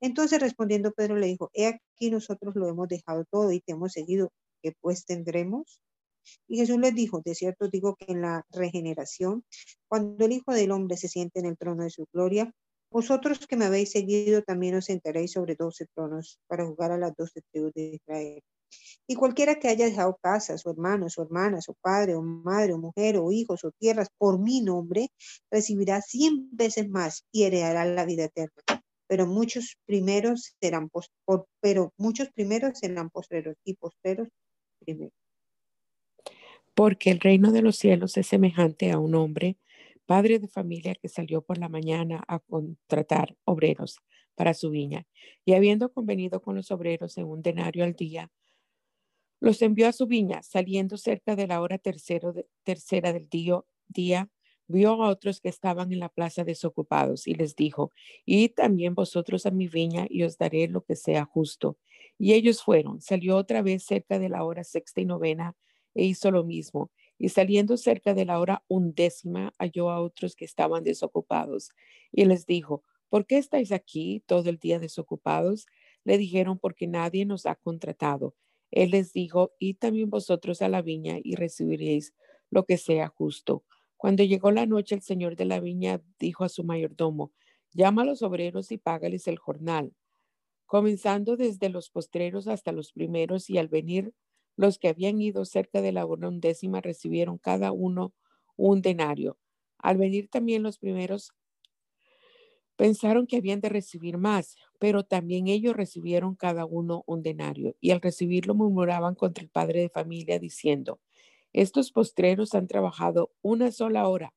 [0.00, 3.92] Entonces respondiendo Pedro le dijo, he aquí nosotros lo hemos dejado todo y te hemos
[3.92, 5.80] seguido, ¿qué pues tendremos?
[6.46, 9.44] Y Jesús les dijo, de cierto digo que en la regeneración,
[9.88, 12.52] cuando el Hijo del Hombre se siente en el trono de su gloria,
[12.90, 17.14] vosotros que me habéis seguido también os sentaréis sobre doce tronos para jugar a las
[17.16, 18.42] doce tribus de Israel.
[19.06, 22.78] Y cualquiera que haya dejado casas, o hermanos, o hermanas, o padre, o madre, o
[22.78, 25.08] mujer, o hijos, o tierras, por mi nombre,
[25.50, 28.62] recibirá cien veces más y heredará la vida eterna.
[29.08, 30.90] Pero muchos primeros serán
[31.60, 34.28] pero muchos primeros serán postreros y postreros
[34.78, 35.12] primeros.
[36.74, 39.58] Porque el reino de los cielos es semejante a un hombre,
[40.06, 43.98] padre de familia que salió por la mañana a contratar obreros
[44.34, 45.06] para su viña,
[45.44, 48.30] y habiendo convenido con los obreros en un denario al día,
[49.40, 54.30] los envió a su viña, saliendo cerca de la hora tercera del día, día,
[54.68, 57.90] vio a otros que estaban en la plaza desocupados y les dijo,
[58.24, 61.76] y también vosotros a mi viña y os daré lo que sea justo.
[62.18, 65.56] Y ellos fueron, salió otra vez cerca de la hora sexta y novena
[65.94, 66.90] e hizo lo mismo.
[67.18, 71.70] Y saliendo cerca de la hora undécima, halló a otros que estaban desocupados
[72.12, 75.66] y les dijo, ¿por qué estáis aquí todo el día desocupados?
[76.04, 78.34] Le dijeron, porque nadie nos ha contratado.
[78.70, 82.14] Él les dijo, y también vosotros a la viña y recibiréis
[82.50, 83.64] lo que sea justo.
[83.96, 87.32] Cuando llegó la noche, el señor de la viña dijo a su mayordomo,
[87.72, 89.94] llama a los obreros y págales el jornal,
[90.66, 94.14] comenzando desde los postreros hasta los primeros, y al venir
[94.56, 98.14] los que habían ido cerca de la hora undécima recibieron cada uno
[98.56, 99.38] un denario.
[99.78, 101.32] Al venir también los primeros
[102.80, 107.90] Pensaron que habían de recibir más, pero también ellos recibieron cada uno un denario y
[107.90, 110.98] al recibirlo murmuraban contra el padre de familia diciendo,
[111.52, 114.32] estos postreros han trabajado una sola hora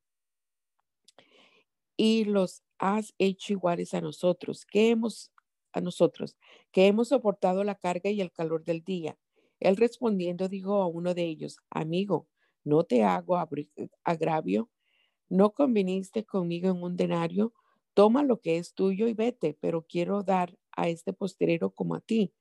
[1.96, 5.32] y los has hecho iguales a nosotros, que hemos
[5.72, 6.36] a nosotros,
[6.74, 9.18] que hemos soportado la carga y el calor del día.
[9.62, 12.28] Él respondiendo dijo a uno de ellos, amigo,
[12.66, 13.38] no te hago
[14.04, 14.70] agravio,
[15.30, 17.54] no conviniste conmigo en un denario,
[17.94, 22.02] toma lo que es tuyo y vete, pero quiero dar a este postrero como a
[22.02, 22.34] ti.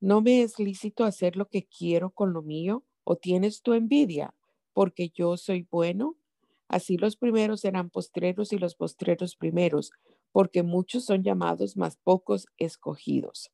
[0.00, 2.84] ¿No me es lícito hacer lo que quiero con lo mío?
[3.04, 4.34] ¿O tienes tu envidia
[4.72, 6.16] porque yo soy bueno?
[6.68, 9.92] Así los primeros serán postreros y los postreros primeros,
[10.32, 13.50] porque muchos son llamados, más pocos escogidos.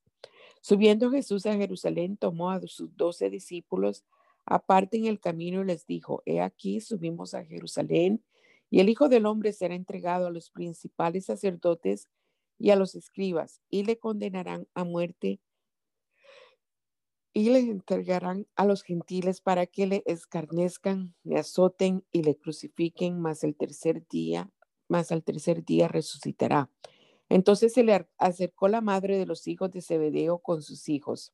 [0.62, 4.04] Subiendo Jesús a Jerusalén, tomó a sus doce discípulos
[4.44, 8.22] aparte en el camino y les dijo, he aquí subimos a Jerusalén
[8.70, 12.08] y el Hijo del Hombre será entregado a los principales sacerdotes
[12.58, 15.40] y a los escribas, y le condenarán a muerte
[17.32, 23.20] y le entregarán a los gentiles para que le escarnezcan, le azoten y le crucifiquen,
[23.20, 24.50] mas el tercer día,
[24.88, 26.70] más al tercer día resucitará.
[27.28, 31.32] Entonces se le acercó la madre de los hijos de Zebedeo con sus hijos.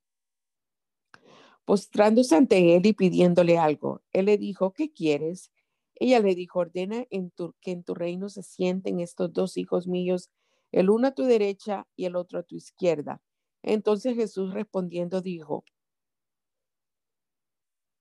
[1.64, 4.02] postrándose ante él y pidiéndole algo.
[4.12, 5.50] Él le dijo, ¿qué quieres?
[5.96, 10.30] Ella le dijo, ordena en que en tu reino se sienten estos dos hijos míos,
[10.72, 13.22] el uno a tu derecha y el otro a tu izquierda.
[13.62, 15.64] Entonces Jesús respondiendo dijo,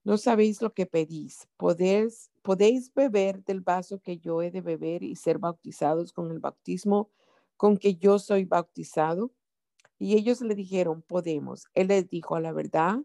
[0.04, 1.48] no sabéis lo que pedís.
[1.56, 6.38] ¿Podéis, ¿Podéis beber del vaso que yo he de beber y ser bautizados con el
[6.38, 7.10] bautismo
[7.56, 9.32] con que yo soy bautizado?
[9.98, 11.64] Y ellos le dijeron, podemos.
[11.74, 13.00] Él les dijo, a la verdad,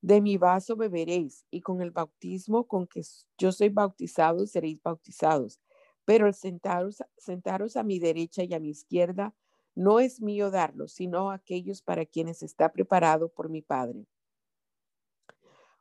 [0.00, 3.02] de mi vaso beberéis y con el bautismo con que
[3.36, 5.60] yo soy bautizado seréis bautizados.
[6.04, 9.34] Pero el sentaros, sentaros a mi derecha y a mi izquierda
[9.74, 14.06] no es mío darlo, sino aquellos para quienes está preparado por mi Padre.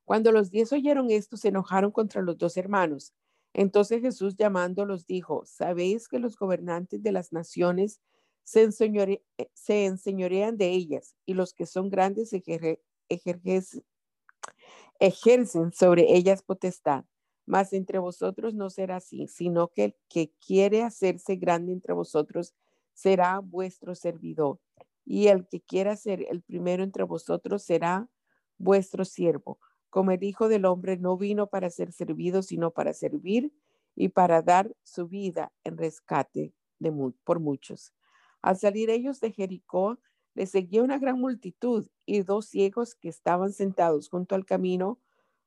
[0.05, 3.13] Cuando los diez oyeron esto, se enojaron contra los dos hermanos.
[3.53, 7.99] Entonces Jesús llamándolos dijo, ¿sabéis que los gobernantes de las naciones
[8.43, 13.83] se, enseñorean de ellas y los que son grandes ejercen
[15.73, 17.05] sobre ellas potestad?
[17.45, 22.53] Mas entre vosotros no será así, sino que el que quiere hacerse grande entre vosotros
[22.93, 24.59] será vuestro servidor.
[25.05, 28.09] Y el que quiera ser el primero entre vosotros será
[28.57, 33.51] vuestro siervo como el Hijo del Hombre no vino para ser servido, sino para servir
[33.95, 37.93] y para dar su vida en rescate de, por muchos.
[38.41, 39.97] Al salir ellos de Jericó,
[40.37, 44.99] les seguía una gran multitud y dos ciegos que estaban sentados junto al camino.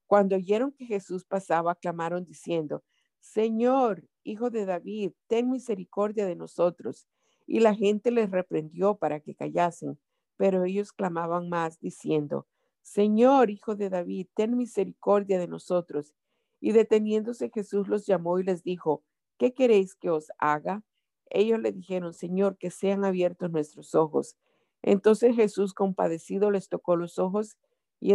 [0.09, 2.83] Cuando oyeron que Jesús pasaba, clamaron diciendo,
[3.21, 7.07] Señor, Hijo de David, ten misericordia de nosotros.
[7.47, 9.97] Y la gente les reprendió para que callasen,
[10.37, 12.49] pero ellos clamaban más, diciendo,
[12.83, 16.17] Señor, hijo de David, ten misericordia de nosotros.
[16.61, 19.05] Y deteniéndose Jesús los llamó y les dijo,
[19.39, 20.83] ¿qué queréis que os haga?
[21.27, 24.37] Ellos le dijeron, Señor, que sean abiertos nuestros ojos.
[24.83, 27.57] Entonces Jesús, compadecido, les tocó los ojos
[28.01, 28.13] y,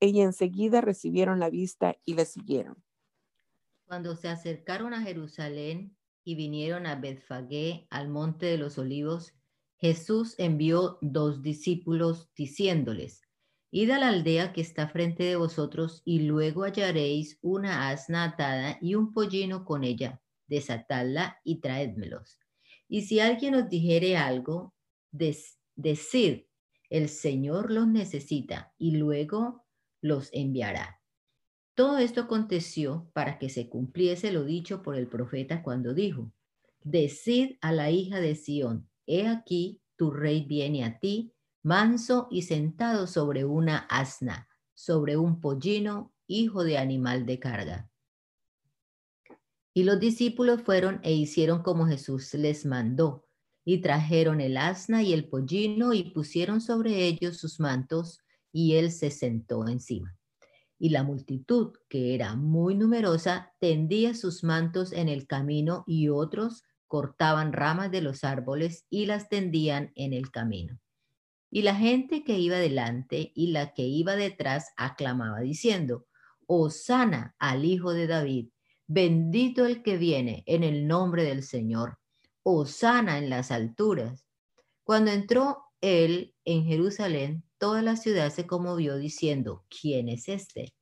[0.00, 2.82] enseguida recibieron la vista y le siguieron.
[3.86, 9.34] Cuando se acercaron a Jerusalén y vinieron a Betfagé, al monte de los olivos,
[9.76, 13.22] Jesús envió dos discípulos diciéndoles,
[13.70, 18.78] Id a la aldea que está frente de vosotros y luego hallaréis una asna atada
[18.80, 20.22] y un pollino con ella.
[20.46, 22.38] Desatadla y traédmelos.
[22.88, 24.72] Y si alguien os dijere algo,
[25.76, 26.46] decid,
[26.90, 29.64] el Señor los necesita y luego
[30.00, 31.00] los enviará.
[31.74, 36.32] Todo esto aconteció para que se cumpliese lo dicho por el profeta cuando dijo,
[36.82, 42.42] Decid a la hija de Sión, he aquí, tu rey viene a ti, manso y
[42.42, 47.90] sentado sobre una asna, sobre un pollino, hijo de animal de carga.
[49.74, 53.25] Y los discípulos fueron e hicieron como Jesús les mandó,
[53.68, 58.20] y trajeron el asna y el pollino y pusieron sobre ellos sus mantos,
[58.52, 60.16] y él se sentó encima.
[60.78, 66.62] Y la multitud, que era muy numerosa, tendía sus mantos en el camino y otros
[66.86, 70.78] cortaban ramas de los árboles y las tendían en el camino.
[71.50, 76.06] Y la gente que iba delante y la que iba detrás aclamaba diciendo,
[76.46, 78.50] Osana al Hijo de David,
[78.86, 81.98] bendito el que viene en el nombre del Señor,
[82.48, 84.24] Osana en las alturas.
[84.84, 90.72] Cuando entró él en Jerusalén, toda la ciudad se conmovió diciendo, ¿quién es este?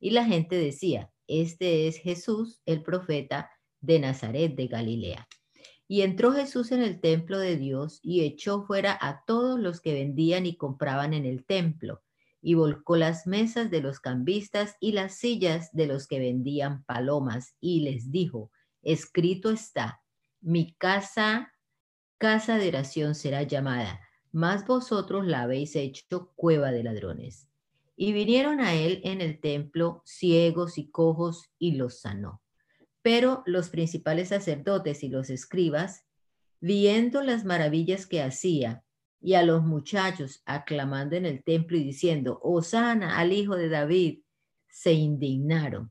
[0.00, 3.48] Y la gente decía, este es Jesús, el profeta
[3.80, 5.28] de Nazaret de Galilea.
[5.86, 9.94] Y entró Jesús en el templo de Dios y echó fuera a todos los que
[9.94, 12.02] vendían y compraban en el templo,
[12.42, 17.54] y volcó las mesas de los cambistas y las sillas de los que vendían palomas,
[17.60, 18.50] y les dijo,
[18.82, 20.00] escrito está,
[20.44, 21.54] mi casa,
[22.18, 27.48] casa de oración será llamada, mas vosotros la habéis hecho cueva de ladrones.
[27.96, 32.42] Y vinieron a él en el templo ciegos y cojos y los sanó.
[33.00, 36.04] Pero los principales sacerdotes y los escribas,
[36.60, 38.84] viendo las maravillas que hacía,
[39.22, 44.20] y a los muchachos aclamando en el templo y diciendo, Osana al hijo de David,
[44.68, 45.90] se indignaron.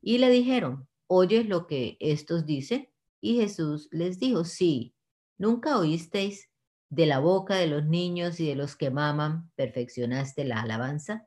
[0.00, 2.91] Y le dijeron, ¿oyes lo que estos dicen?
[3.22, 4.94] Y Jesús les dijo, sí,
[5.38, 6.50] ¿nunca oísteis
[6.90, 11.26] de la boca de los niños y de los que maman, perfeccionaste la alabanza?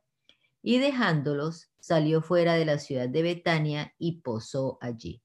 [0.68, 5.22] y dejándolos salió fuera de la ciudad de Betania y posó allí.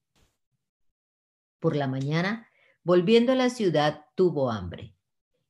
[1.58, 2.46] Por la mañana,
[2.84, 4.94] volviendo a la ciudad, tuvo hambre.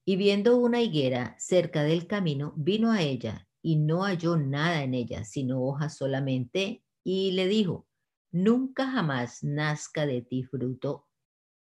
[0.04, 4.94] Y viendo una higuera cerca del camino, vino a ella y no halló nada en
[4.94, 7.88] ella, sino hojas solamente, y le dijo,
[8.30, 11.08] nunca jamás nazca de ti fruto.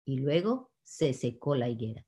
[0.05, 2.05] Y luego se secó la higuera.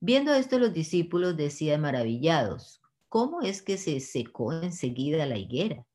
[0.00, 5.86] Viendo esto, los discípulos decían maravillados, ¿cómo es que se secó enseguida la higuera?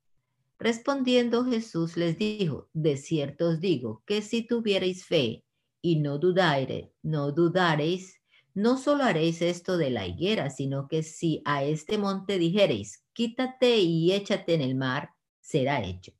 [0.57, 5.43] Respondiendo Jesús les dijo, de cierto os digo que si tuvierais fe
[5.81, 8.21] y no dudareis, no dudareis,
[8.55, 13.79] no solo haréis esto de la higuera, sino que si a este monte dijereis, quítate
[13.79, 15.09] y échate en el mar,
[15.41, 16.13] será hecho.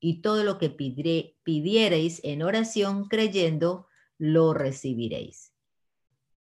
[0.00, 3.86] Y todo lo que pidiereis en oración creyendo,
[4.18, 5.52] lo recibiréis.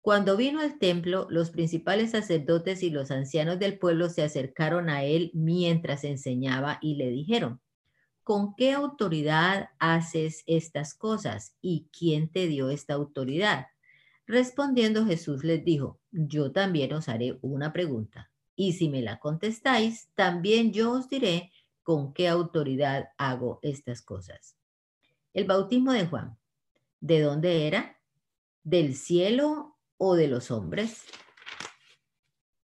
[0.02, 5.04] Cuando vino al templo, los principales sacerdotes y los ancianos del pueblo se acercaron a
[5.04, 7.62] él mientras enseñaba y le dijeron,
[8.24, 11.56] ¿con qué autoridad haces estas cosas?
[11.62, 13.68] ¿Y quién te dio esta autoridad?
[14.26, 20.10] Respondiendo Jesús les dijo, yo también os haré una pregunta, y si me la contestáis,
[20.16, 21.52] también yo os diré
[21.84, 24.56] con qué autoridad hago estas cosas.
[25.34, 26.38] El bautismo de Juan,
[27.02, 28.00] ¿de dónde era?
[28.64, 31.04] ¿Del cielo o de los hombres?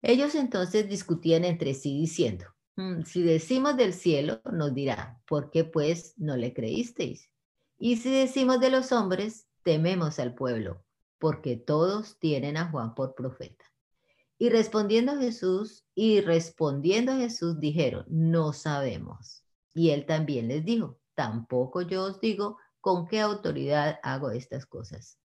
[0.02, 2.46] Ellos entonces discutían entre sí diciendo,
[2.78, 7.30] mm, si decimos del cielo, nos dirá, ¿por qué pues no le creísteis?
[7.78, 10.84] Y si decimos de los hombres, tememos al pueblo,
[11.20, 13.66] porque todos tienen a Juan por profeta.
[14.40, 19.44] Y respondiendo Jesús, y respondiendo Jesús dijeron, no sabemos.
[19.76, 25.18] Y él también les dijo, tampoco yo os digo con qué autoridad hago estas cosas.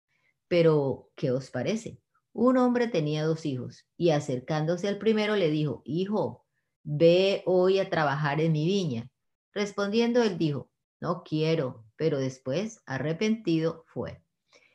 [0.49, 1.99] Pero, ¿qué os parece?
[2.33, 6.45] Un hombre tenía dos hijos y acercándose al primero le dijo, Hijo,
[6.85, 9.11] ve hoy a trabajar en mi viña.
[9.53, 14.23] Respondiendo él dijo, No quiero, pero después, arrepentido, fue.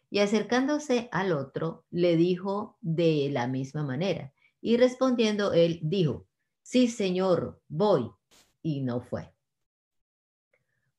[0.09, 4.33] Y acercándose al otro, le dijo de la misma manera.
[4.59, 6.25] Y respondiendo él dijo,
[6.63, 8.11] Sí, Señor, voy.
[8.63, 9.31] Y no fue.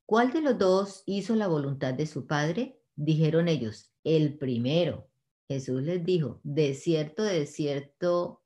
[0.05, 2.79] ¿Cuál de los dos hizo la voluntad de su padre?
[2.95, 5.09] Dijeron ellos, el primero.
[5.47, 8.41] Jesús les dijo, de cierto, de cierto,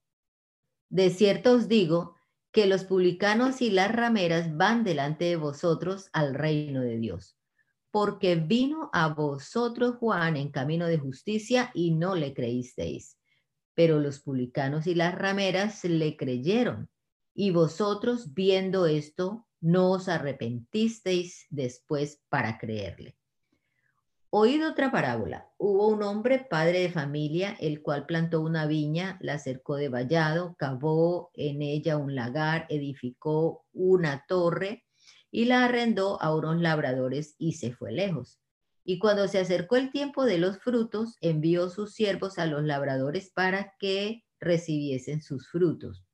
[0.89, 2.15] de cierto os digo
[2.51, 7.37] que los publicanos y las rameras van delante de vosotros al reino de Dios.
[7.91, 13.17] Porque vino a vosotros Juan en camino de justicia y no le creísteis.
[13.73, 16.89] Pero los publicanos y las rameras le creyeron.
[17.33, 23.17] Y vosotros, viendo esto, no os arrepentisteis después para creerle.
[24.29, 25.49] Oído otra parábola.
[25.57, 30.55] Hubo un hombre, padre de familia, el cual plantó una viña, la cercó de vallado,
[30.57, 34.83] cavó en ella un lagar, edificó una torre
[35.31, 38.39] y la arrendó a unos labradores y se fue lejos.
[38.83, 43.31] Y cuando se acercó el tiempo de los frutos, envió sus siervos a los labradores
[43.31, 46.06] para que recibiesen sus frutos.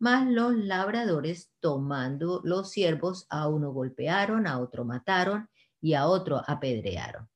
[0.00, 6.42] Mas los labradores, tomando los siervos, a uno golpearon, a otro mataron y a otro
[6.46, 7.28] apedrearon.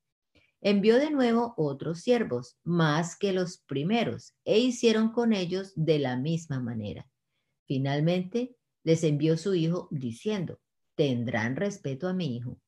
[0.62, 6.16] Envió de nuevo otros siervos, más que los primeros, e hicieron con ellos de la
[6.16, 7.06] misma manera.
[7.66, 10.58] Finalmente, les envió su hijo diciendo,
[10.94, 12.58] tendrán respeto a mi hijo.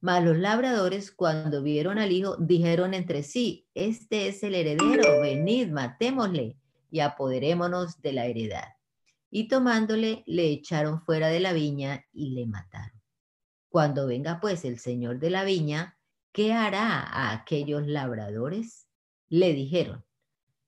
[0.00, 5.68] Mas los labradores, cuando vieron al hijo, dijeron entre sí, este es el heredero, venid,
[5.68, 6.56] matémosle
[6.90, 8.64] y apoderémonos de la heredad.
[9.34, 13.00] Y tomándole, le echaron fuera de la viña y le mataron.
[13.70, 15.98] Cuando venga pues el señor de la viña,
[16.32, 18.88] ¿qué hará a aquellos labradores?
[19.30, 20.04] Le dijeron,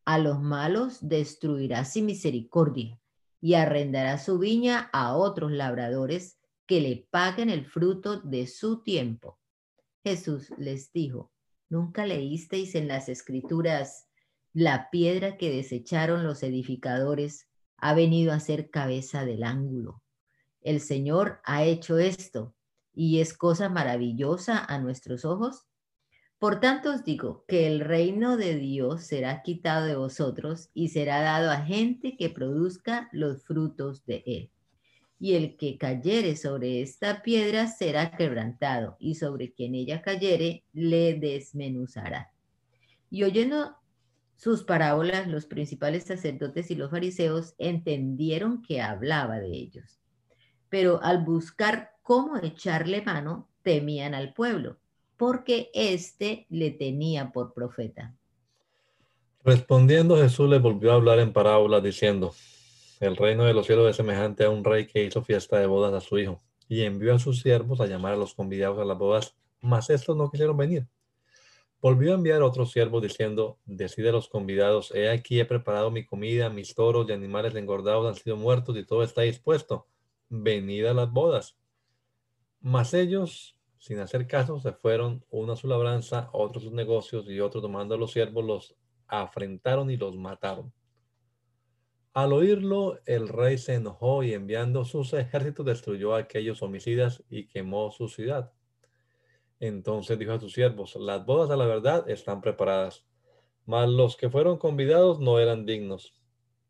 [0.06, 2.98] a los malos destruirá sin misericordia
[3.42, 9.38] y arrendará su viña a otros labradores que le paguen el fruto de su tiempo.
[10.02, 11.30] Jesús les dijo,
[11.68, 14.08] ¿nunca leísteis en las escrituras
[14.54, 17.46] la piedra que desecharon los edificadores
[17.84, 20.02] ha venido a ser cabeza del ángulo?
[20.62, 22.54] El Señor ha hecho esto
[22.94, 25.66] y es cosa maravillosa a nuestros ojos?
[26.38, 31.20] Por tanto os digo que el reino de Dios será quitado de vosotros y será
[31.20, 34.50] dado a gente que produzca los frutos de él.
[35.20, 41.18] Y el que cayere sobre esta piedra será quebrantado, y sobre quien ella cayere le
[41.18, 42.32] desmenuzará.
[43.10, 43.76] Y oyendo
[44.36, 50.00] sus parábolas, los principales sacerdotes y los fariseos entendieron que hablaba de ellos.
[50.68, 54.76] Pero al buscar cómo echarle mano, temían al pueblo,
[55.16, 58.14] porque éste le tenía por profeta.
[59.42, 62.34] Respondiendo Jesús le volvió a hablar en parábolas diciendo,
[63.00, 65.92] el reino de los cielos es semejante a un rey que hizo fiesta de bodas
[65.92, 68.98] a su hijo y envió a sus siervos a llamar a los convidados a las
[68.98, 70.86] bodas, mas estos no quisieron venir.
[71.84, 75.90] Volvió a enviar a otros siervos diciendo, decide a los convidados, he aquí he preparado
[75.90, 79.86] mi comida, mis toros y animales engordados han sido muertos y todo está dispuesto.
[80.30, 81.58] Venid a las bodas.
[82.62, 87.28] Mas ellos, sin hacer caso, se fueron, uno a su labranza, otro a sus negocios
[87.28, 88.74] y otro tomando a los siervos los
[89.06, 90.72] afrentaron y los mataron.
[92.14, 97.46] Al oírlo, el rey se enojó y enviando sus ejércitos destruyó a aquellos homicidas y
[97.46, 98.54] quemó su ciudad.
[99.60, 103.06] Entonces dijo a sus siervos, las bodas a la verdad están preparadas,
[103.66, 106.14] mas los que fueron convidados no eran dignos.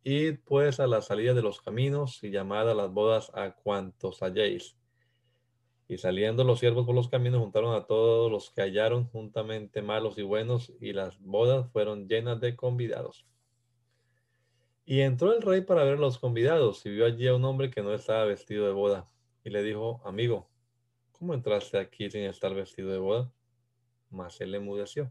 [0.03, 4.23] Id pues a la salida de los caminos y llamad a las bodas a cuantos
[4.23, 4.77] halléis.
[5.89, 10.19] Y saliendo los siervos por los caminos juntaron a todos los que hallaron juntamente malos
[10.19, 13.27] y buenos, y las bodas fueron llenas de convidados.
[14.87, 17.71] Y entró el rey para ver a los convidados y vio allí a un hombre
[17.71, 19.11] que no estaba vestido de boda.
[19.43, 20.51] Y le dijo, amigo,
[21.25, 23.33] ¿cómo entraste aquí sin estar vestido de boda?
[24.11, 25.11] Mas él emudeció.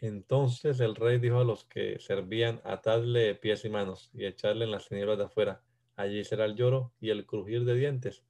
[0.00, 4.72] Entonces el rey dijo a los que servían, atadle pies y manos y echarle en
[4.72, 5.62] las tinieblas de afuera.
[5.94, 8.24] Allí será el lloro y el crujir de dientes,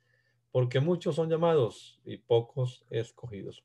[0.50, 3.64] porque muchos son llamados y pocos escogidos.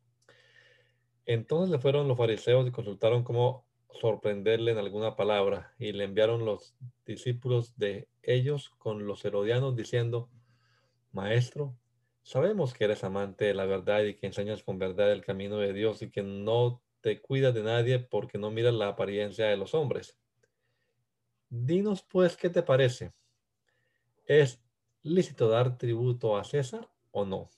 [1.26, 6.46] Entonces le fueron los fariseos y consultaron cómo sorprenderle en alguna palabra y le enviaron
[6.46, 10.30] los discípulos de ellos con los herodianos diciendo,
[11.12, 11.76] Maestro,
[12.28, 15.72] sabemos que eres amante de la verdad y que enseñas con verdad el camino de
[15.72, 19.74] Dios y que no te cuidas de nadie porque no miras la apariencia de los
[19.74, 20.18] hombres.
[21.50, 23.14] Dinos pues qué te parece.
[24.26, 24.62] ¿Es
[25.04, 27.50] lícito dar tributo a César o no?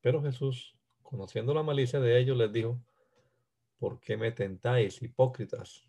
[0.00, 0.74] Pero Jesús,
[1.04, 2.80] conociendo la malicia de ellos, les dijo,
[3.78, 5.84] ¿Por qué me tentáis, hipócritas?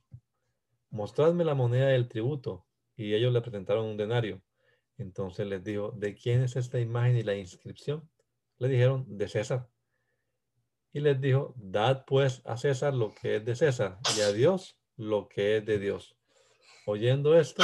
[0.92, 2.64] Mostradme la moneda del tributo.
[2.96, 4.44] Y ellos le presentaron un denario.
[5.00, 8.08] Entonces les dijo, ¿de quién es esta imagen y la inscripción?
[8.58, 9.70] Le dijeron, de César.
[10.92, 14.78] Y les dijo, dad pues a César lo que es de César y a Dios
[14.98, 16.18] lo que es de Dios.
[16.86, 17.64] Oyendo esto,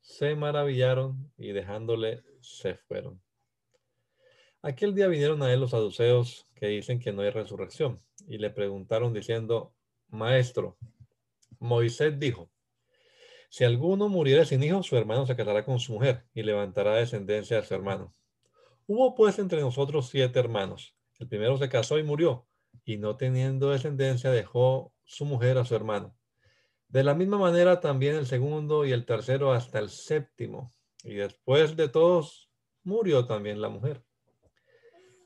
[0.00, 3.20] se maravillaron y dejándole se fueron.
[4.62, 8.50] Aquel día vinieron a él los saduceos que dicen que no hay resurrección y le
[8.50, 9.74] preguntaron diciendo,
[10.08, 10.76] Maestro,
[11.58, 12.50] Moisés dijo,
[13.48, 17.60] si alguno muriera sin hijo, su hermano se casará con su mujer y levantará descendencia
[17.60, 18.14] de su hermano.
[18.86, 20.94] Hubo pues entre nosotros siete hermanos.
[21.18, 22.46] El primero se casó y murió,
[22.84, 26.14] y no teniendo descendencia dejó su mujer a su hermano.
[26.88, 30.72] De la misma manera también el segundo y el tercero hasta el séptimo.
[31.04, 32.50] Y después de todos
[32.82, 34.02] murió también la mujer.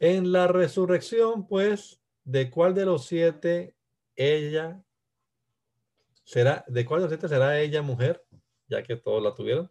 [0.01, 3.77] En la resurrección, pues, ¿de cuál de los siete
[4.17, 4.85] ella
[6.25, 8.25] será, de cuál de será ella mujer,
[8.69, 9.71] ya que todos la tuvieron?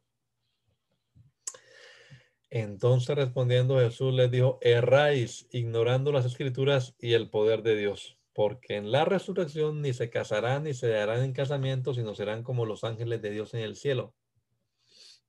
[2.49, 8.75] Entonces respondiendo Jesús les dijo, erráis ignorando las escrituras y el poder de Dios, porque
[8.75, 12.83] en la resurrección ni se casarán ni se darán en casamiento, sino serán como los
[12.83, 14.13] ángeles de Dios en el cielo.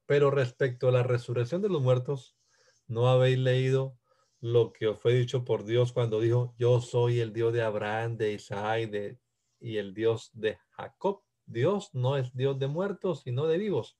[0.07, 2.37] Pero respecto a la resurrección de los muertos,
[2.89, 3.97] ¿no habéis leído
[4.41, 8.33] lo que fue dicho por Dios cuando dijo, yo soy el Dios de Abraham, de
[8.33, 9.19] Isaac de,
[9.63, 11.23] y el Dios de Jacob.
[11.47, 13.97] Dios no es Dios de muertos, sino de vivos.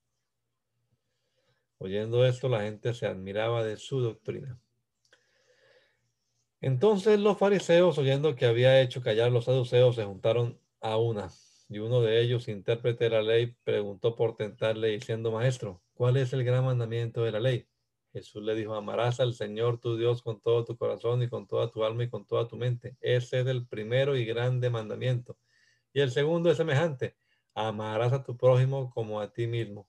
[1.77, 4.59] Oyendo esto, la gente se admiraba de su doctrina.
[6.61, 11.29] Entonces los fariseos, oyendo que había hecho callar los saduceos, se juntaron a una.
[11.67, 16.31] Y uno de ellos, intérprete de la ley, preguntó por tentarle, diciendo, Maestro, ¿cuál es
[16.33, 17.67] el gran mandamiento de la ley?
[18.13, 21.71] Jesús le dijo, amarás al Señor tu Dios con todo tu corazón y con toda
[21.71, 22.95] tu alma y con toda tu mente.
[23.01, 25.35] Ese es el primero y grande mandamiento.
[25.93, 27.17] Y el segundo es semejante,
[27.53, 29.87] amarás a tu prójimo como a ti mismo.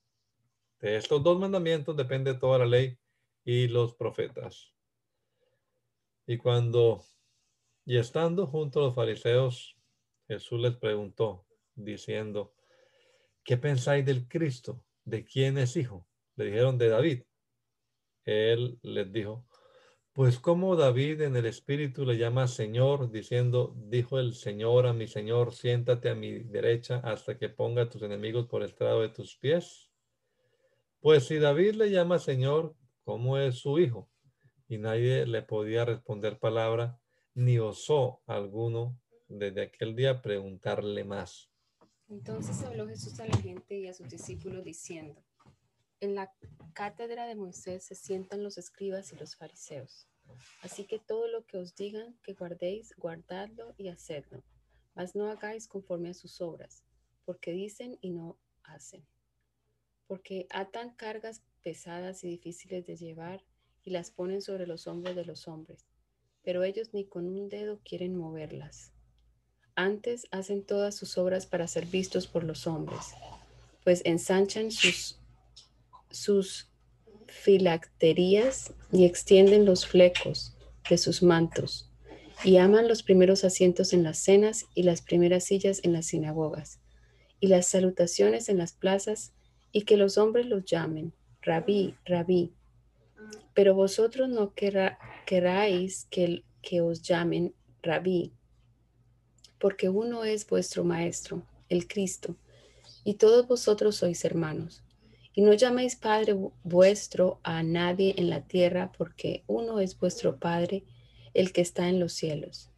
[0.80, 2.98] De estos dos mandamientos depende toda la ley
[3.44, 4.74] y los profetas.
[6.26, 7.04] Y cuando,
[7.84, 9.76] y estando junto a los fariseos,
[10.28, 12.54] Jesús les preguntó, diciendo,
[13.42, 14.84] ¿qué pensáis del Cristo?
[15.04, 16.06] ¿De quién es hijo?
[16.36, 17.22] Le dijeron de David
[18.24, 19.46] él les dijo,
[20.14, 25.08] pues como David en el espíritu le llama Señor, diciendo, dijo el Señor a mi
[25.08, 29.36] Señor, siéntate a mi derecha hasta que ponga a tus enemigos por estrado de tus
[29.36, 29.90] pies.
[31.00, 34.08] Pues si David le llama Señor, ¿cómo es su hijo?
[34.68, 37.00] Y nadie le podía responder palabra,
[37.34, 38.96] ni osó alguno
[39.26, 41.50] desde aquel día preguntarle más.
[42.08, 45.20] Entonces habló Jesús a la gente y a sus discípulos diciendo,
[46.04, 46.32] en la
[46.74, 50.06] cátedra de Moisés se sientan los escribas y los fariseos.
[50.62, 54.42] Así que todo lo que os digan que guardéis, guardadlo y hacedlo,
[54.94, 56.84] mas no hagáis conforme a sus obras,
[57.24, 59.06] porque dicen y no hacen.
[60.06, 63.44] Porque atan cargas pesadas y difíciles de llevar
[63.82, 65.86] y las ponen sobre los hombros de los hombres,
[66.42, 68.92] pero ellos ni con un dedo quieren moverlas.
[69.74, 73.14] Antes hacen todas sus obras para ser vistos por los hombres,
[73.82, 75.18] pues ensanchan sus
[76.14, 76.70] sus
[77.26, 80.56] filacterías y extienden los flecos
[80.88, 81.90] de sus mantos
[82.44, 86.80] y aman los primeros asientos en las cenas y las primeras sillas en las sinagogas
[87.40, 89.32] y las salutaciones en las plazas
[89.72, 91.12] y que los hombres los llamen
[91.42, 92.52] rabí, rabí.
[93.54, 98.32] Pero vosotros no queráis que, que os llamen rabí,
[99.58, 102.36] porque uno es vuestro maestro, el Cristo,
[103.04, 104.83] y todos vosotros sois hermanos.
[105.34, 110.84] Y no llaméis Padre vuestro a nadie en la tierra, porque uno es vuestro Padre,
[111.34, 112.70] el que está en los cielos.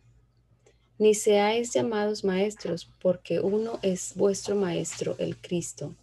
[0.98, 5.94] Ni seáis llamados maestros, porque uno es vuestro Maestro, el Cristo.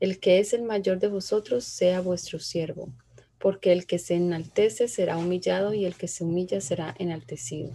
[0.00, 2.90] El que es el mayor de vosotros sea vuestro siervo,
[3.38, 7.70] porque el que se enaltece será humillado y el que se humilla será enaltecido.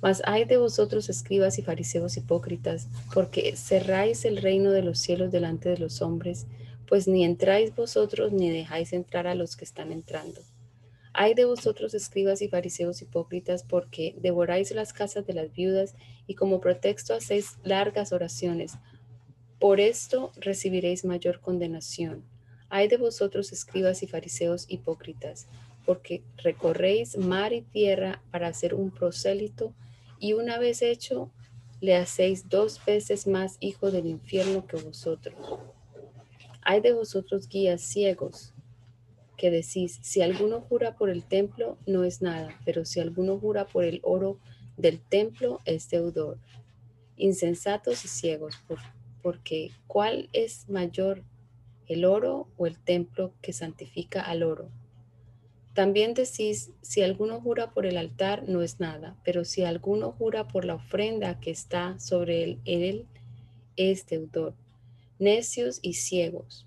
[0.00, 5.32] Mas hay de vosotros escribas y fariseos hipócritas, porque cerráis el reino de los cielos
[5.32, 6.46] delante de los hombres,
[6.92, 10.42] pues ni entráis vosotros ni dejáis entrar a los que están entrando.
[11.14, 15.94] Hay de vosotros escribas y fariseos hipócritas, porque devoráis las casas de las viudas
[16.26, 18.74] y como pretexto hacéis largas oraciones
[19.62, 22.24] por esto recibiréis mayor condenación.
[22.68, 25.46] Hay de vosotros escribas y fariseos hipócritas,
[25.86, 29.72] porque recorréis mar y tierra para hacer un prosélito,
[30.18, 31.30] y una vez hecho,
[31.80, 35.36] le hacéis dos veces más hijo del infierno que vosotros.
[36.62, 38.54] Hay de vosotros guías ciegos,
[39.36, 43.66] que decís, si alguno jura por el templo, no es nada, pero si alguno jura
[43.66, 44.38] por el oro
[44.76, 46.38] del templo, es deudor.
[47.16, 48.78] Insensatos y ciegos, por
[49.22, 51.22] porque ¿cuál es mayor,
[51.86, 54.68] el oro o el templo que santifica al oro?
[55.74, 60.46] También decís, si alguno jura por el altar, no es nada, pero si alguno jura
[60.46, 63.06] por la ofrenda que está sobre él, él
[63.76, 64.54] es deudor.
[65.22, 66.66] Necios y ciegos,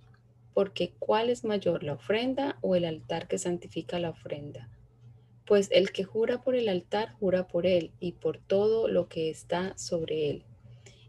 [0.53, 4.69] porque ¿cuál es mayor, la ofrenda o el altar que santifica la ofrenda?
[5.45, 9.29] Pues el que jura por el altar, jura por él y por todo lo que
[9.29, 10.43] está sobre él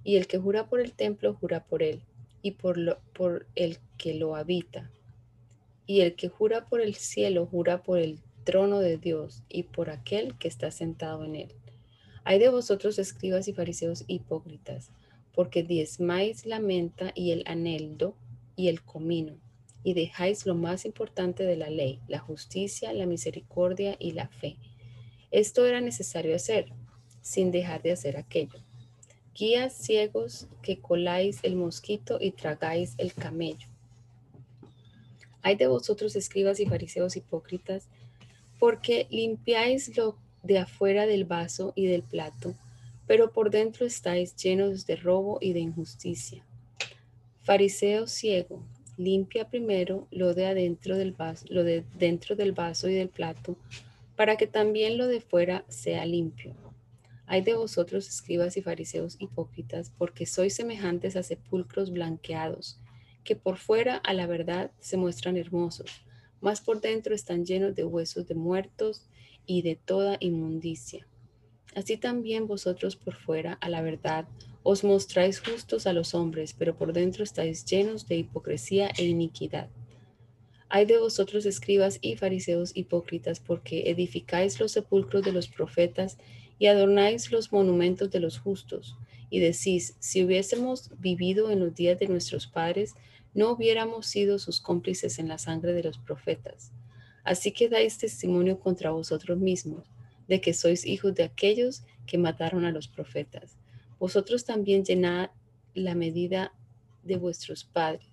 [0.06, 2.00] y el que jura por el templo, jura por él,
[2.40, 4.88] y por, lo, por el que lo habita.
[5.84, 9.90] Y el que jura por el cielo, jura por el trono de Dios y por
[9.90, 11.52] aquel que está sentado en él.
[12.22, 14.92] Hay de vosotros escribas y fariseos hipócritas,
[15.36, 18.16] porque diezmáis la menta y el aneldo
[18.56, 19.38] y el comino,
[19.84, 24.56] y dejáis lo más importante de la ley, la justicia, la misericordia y la fe.
[25.30, 26.72] Esto era necesario hacer,
[27.20, 28.66] sin dejar de hacer aquello
[29.36, 33.68] guías ciegos que coláis el mosquito y tragáis el camello.
[35.42, 37.88] Hay de vosotros escribas y fariseos hipócritas,
[38.58, 42.54] porque limpiáis lo de afuera del vaso y del plato,
[43.06, 46.44] pero por dentro estáis llenos de robo y de injusticia.
[47.42, 48.64] Fariseo ciego,
[48.96, 53.56] limpia primero lo de adentro del vaso, lo de dentro del vaso y del plato,
[54.16, 56.54] para que también lo de fuera sea limpio.
[57.26, 62.80] Hay de vosotros, escribas y fariseos hipócritas, porque sois semejantes a sepulcros blanqueados,
[63.24, 65.90] que por fuera a la verdad se muestran hermosos,
[66.40, 69.06] mas por dentro están llenos de huesos de muertos
[69.44, 71.06] y de toda inmundicia.
[71.76, 74.26] Así también vosotros por fuera a la verdad
[74.62, 79.68] os mostráis justos a los hombres, pero por dentro estáis llenos de hipocresía e iniquidad.
[80.70, 86.16] Hay de vosotros escribas y fariseos hipócritas, porque edificáis los sepulcros de los profetas
[86.58, 88.96] y adornáis los monumentos de los justos,
[89.28, 92.94] y decís, si hubiésemos vivido en los días de nuestros padres,
[93.34, 96.72] no hubiéramos sido sus cómplices en la sangre de los profetas.
[97.22, 99.86] Así que dais testimonio contra vosotros mismos,
[100.28, 103.56] de que sois hijos de aquellos que mataron a los profetas.
[103.98, 105.30] Vosotros también llenad
[105.74, 106.52] la medida
[107.02, 108.08] de vuestros padres.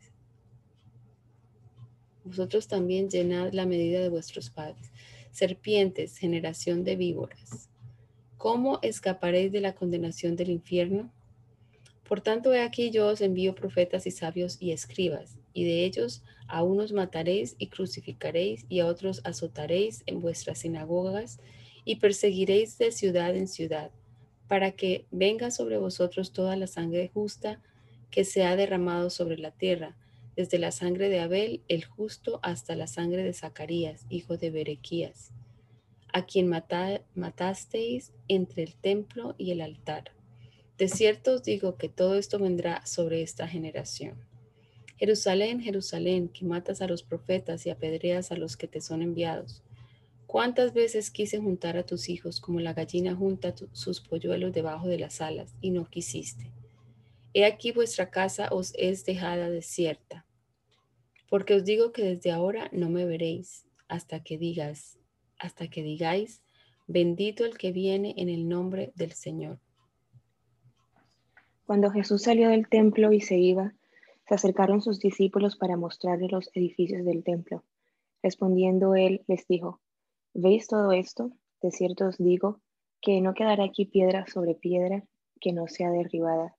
[2.24, 4.92] Vosotros también llenad la medida de vuestros padres.
[5.32, 7.70] Serpientes, generación de víboras.
[8.38, 11.12] ¿Cómo escaparéis de la condenación del infierno?
[12.08, 16.24] Por tanto, he aquí yo os envío profetas y sabios y escribas, y de ellos
[16.48, 21.40] a unos mataréis y crucificaréis, y a otros azotaréis en vuestras sinagogas,
[21.86, 23.92] y perseguiréis de ciudad en ciudad,
[24.48, 27.62] para que venga sobre vosotros toda la sangre justa
[28.12, 29.96] que se ha derramado sobre la tierra,
[30.36, 35.32] desde la sangre de Abel el justo hasta la sangre de Zacarías, hijo de Berequías
[36.14, 40.12] a quien matasteis entre el templo y el altar.
[40.78, 44.24] De cierto os digo que todo esto vendrá sobre esta generación.
[44.98, 49.64] Jerusalén, Jerusalén, que matas a los profetas y apedreas a los que te son enviados.
[50.34, 54.98] ¿Cuántas veces quise juntar a tus hijos como la gallina junta sus polluelos debajo de
[54.98, 56.52] las alas y no quisiste?
[57.36, 60.26] He aquí vuestra casa os es dejada desierta.
[61.30, 64.98] Porque os digo que desde ahora no me veréis hasta que digas,
[65.38, 66.42] hasta que digáis,
[66.88, 69.60] bendito el que viene en el nombre del Señor.
[71.68, 73.76] Cuando Jesús salió del templo y se iba,
[74.28, 77.64] Se acercaron sus discípulos para mostrarle los edificios del templo.
[78.24, 79.83] Respondiendo él, les dijo,
[80.34, 81.32] ¿veis todo esto?
[81.62, 82.62] De cierto os digo
[83.02, 85.04] que no quedará aquí piedra sobre piedra
[85.40, 86.56] que no sea derribada.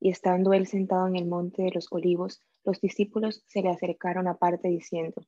[0.00, 4.28] Y estando él sentado en el monte de los olivos, los discípulos se le acercaron
[4.28, 5.22] aparte diciendo,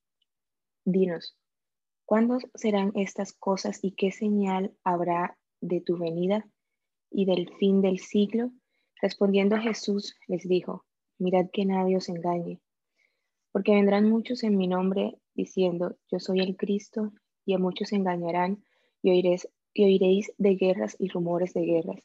[0.84, 1.36] Dinos,
[2.04, 6.48] ¿cuándo serán estas cosas y qué señal habrá de tu venida
[7.10, 8.52] y del fin del siglo?
[9.02, 10.84] Respondiendo Jesús les dijo,
[11.18, 12.60] mirad que nadie os engañe,
[13.52, 17.12] porque vendrán muchos en mi nombre diciendo, yo soy el Cristo,
[17.46, 18.62] y a muchos engañarán,
[19.00, 22.02] y oiréis, y oiréis de guerras y rumores de guerras.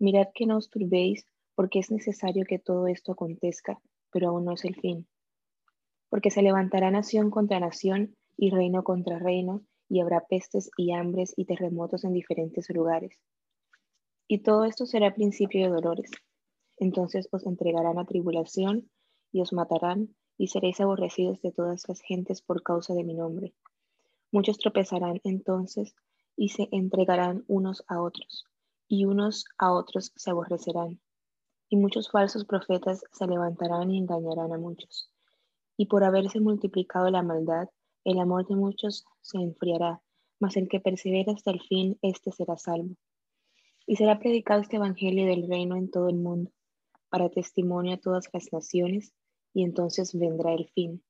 [0.00, 3.80] Mirad que no os turbéis, porque es necesario que todo esto acontezca,
[4.10, 5.06] pero aún no es el fin.
[6.08, 11.32] Porque se levantará nación contra nación y reino contra reino, y habrá pestes y hambres
[11.36, 13.18] y terremotos en diferentes lugares.
[14.26, 16.10] Y todo esto será principio de dolores.
[16.76, 18.90] Entonces os entregarán a tribulación
[19.32, 23.54] y os matarán, y seréis aborrecidos de todas las gentes por causa de mi nombre.
[24.30, 25.94] Muchos tropezarán entonces
[26.36, 28.44] y se entregarán unos a otros,
[28.86, 31.00] y unos a otros se aborrecerán.
[31.70, 35.10] Y muchos falsos profetas se levantarán y engañarán a muchos.
[35.76, 37.68] Y por haberse multiplicado la maldad,
[38.04, 40.02] el amor de muchos se enfriará,
[40.40, 42.94] mas el que persevera hasta el fin, éste será salvo.
[43.86, 46.50] Y será predicado este Evangelio del reino en todo el mundo,
[47.08, 49.12] para testimonio a todas las naciones,
[49.54, 51.02] y entonces vendrá el fin.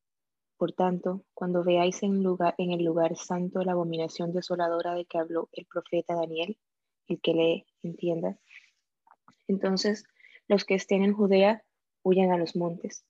[0.58, 5.66] Por tanto, cuando veáis en, el lugar santo la abominación desoladora de que habló el
[5.66, 6.58] profeta Daniel,
[7.06, 8.36] el que le entienda,
[9.46, 10.04] entonces
[10.48, 11.62] los que estén en Judea
[12.02, 13.04] huyan a los montes.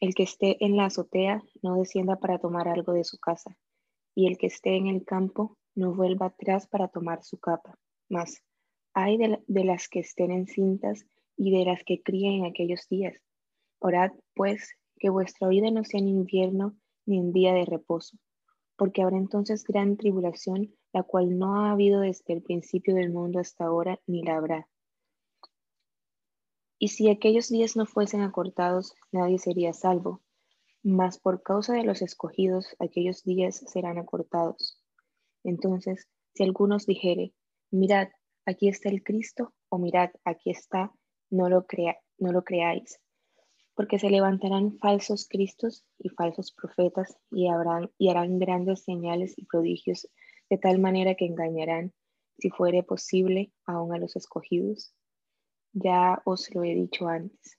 [0.00, 3.56] El que esté en la azotea no descienda para tomar algo de su casa,
[4.14, 7.78] y el que esté en el campo no vuelva atrás para tomar su capa.
[8.10, 8.42] Mas,
[8.92, 11.06] hay de, las que estén en cintas
[11.36, 13.16] y de las que críen en aquellos días.
[13.78, 16.76] Orad, pues, que vuestra vida no sea en invierno
[17.06, 18.18] ni en día de reposo,
[18.76, 23.40] porque habrá entonces gran tribulación, la cual no ha habido desde el principio del mundo
[23.40, 24.68] hasta ahora, ni la habrá.
[26.78, 30.22] Y si aquellos días no fuesen acortados, nadie sería salvo,
[30.82, 34.82] mas por causa de los escogidos, aquellos días serán acortados.
[35.44, 37.34] Entonces, si algunos dijere,
[37.70, 38.08] mirad,
[38.46, 40.92] aquí está el Cristo, o mirad, aquí está,
[41.30, 42.98] no lo, crea, no lo creáis,
[43.80, 49.46] porque se levantarán falsos cristos y falsos profetas y, habrán, y harán grandes señales y
[49.46, 50.06] prodigios
[50.50, 51.94] de tal manera que engañarán,
[52.36, 54.92] si fuere posible, aún a los escogidos.
[55.72, 57.58] Ya os lo he dicho antes.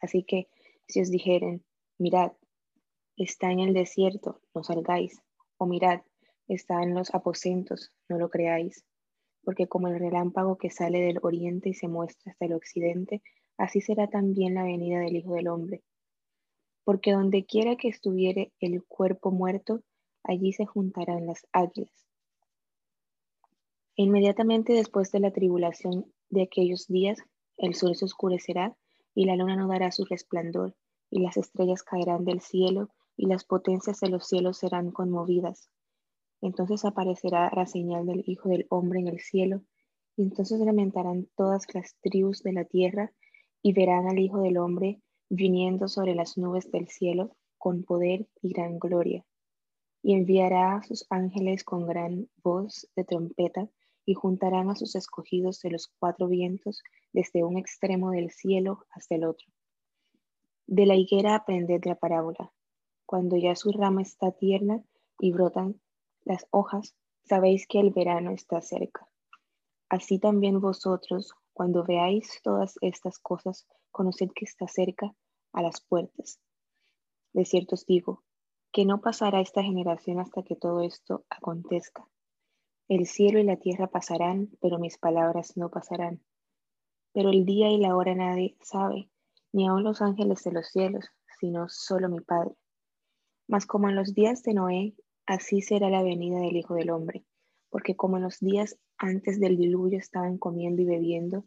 [0.00, 0.48] Así que
[0.88, 1.64] si os dijeren,
[1.96, 2.32] mirad,
[3.16, 5.22] está en el desierto, no salgáis,
[5.58, 6.00] o mirad,
[6.48, 8.84] está en los aposentos, no lo creáis,
[9.44, 13.22] porque como el relámpago que sale del oriente y se muestra hasta el occidente,
[13.62, 15.84] así será también la venida del Hijo del Hombre.
[16.82, 19.84] Porque donde quiera que estuviere el cuerpo muerto,
[20.24, 22.08] allí se juntarán las águilas.
[23.96, 27.20] E inmediatamente después de la tribulación de aquellos días,
[27.56, 28.76] el sol se oscurecerá
[29.14, 30.74] y la luna no dará su resplandor,
[31.08, 35.70] y las estrellas caerán del cielo, y las potencias de los cielos serán conmovidas.
[36.40, 39.62] Entonces aparecerá la señal del Hijo del Hombre en el cielo,
[40.16, 43.12] y entonces lamentarán todas las tribus de la tierra,
[43.62, 48.52] y verán al Hijo del Hombre viniendo sobre las nubes del cielo con poder y
[48.52, 49.24] gran gloria.
[50.02, 53.70] Y enviará a sus ángeles con gran voz de trompeta,
[54.04, 56.82] y juntarán a sus escogidos de los cuatro vientos
[57.12, 59.46] desde un extremo del cielo hasta el otro.
[60.66, 62.52] De la higuera aprended la parábola.
[63.06, 64.82] Cuando ya su rama está tierna
[65.18, 65.80] y brotan
[66.24, 66.94] las hojas,
[67.24, 69.08] sabéis que el verano está cerca.
[69.88, 75.14] Así también vosotros, cuando veáis todas estas cosas, conoced que está cerca
[75.52, 76.40] a las puertas.
[77.32, 78.22] De cierto os digo,
[78.72, 82.08] que no pasará esta generación hasta que todo esto acontezca.
[82.88, 86.22] El cielo y la tierra pasarán, pero mis palabras no pasarán.
[87.12, 89.10] Pero el día y la hora nadie sabe,
[89.52, 91.06] ni aun los ángeles de los cielos,
[91.38, 92.54] sino solo mi Padre.
[93.46, 94.94] Mas como en los días de Noé,
[95.26, 97.24] así será la venida del Hijo del Hombre
[97.72, 101.46] porque como en los días antes del diluvio estaban comiendo y bebiendo,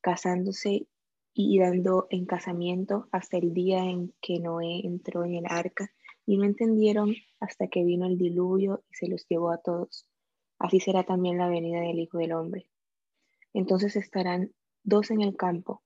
[0.00, 0.86] casándose
[1.34, 5.90] y dando en casamiento hasta el día en que Noé entró en el arca,
[6.24, 10.06] y no entendieron hasta que vino el diluvio y se los llevó a todos.
[10.60, 12.68] Así será también la venida del Hijo del Hombre.
[13.52, 14.52] Entonces estarán
[14.84, 15.82] dos en el campo,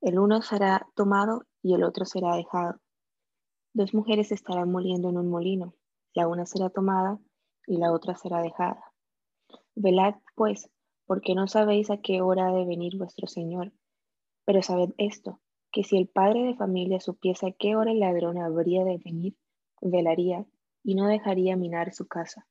[0.00, 2.80] el uno será tomado y el otro será dejado.
[3.72, 5.74] Dos mujeres estarán moliendo en un molino,
[6.12, 7.20] la una será tomada
[7.68, 8.85] y la otra será dejada.
[9.78, 10.70] Velad, pues,
[11.04, 13.72] porque no sabéis a qué hora ha de venir vuestro Señor.
[14.46, 15.40] Pero sabed esto,
[15.72, 19.36] que si el padre de familia supiese a qué hora el ladrón habría de venir,
[19.82, 20.46] velaría
[20.82, 22.46] y no dejaría minar su casa.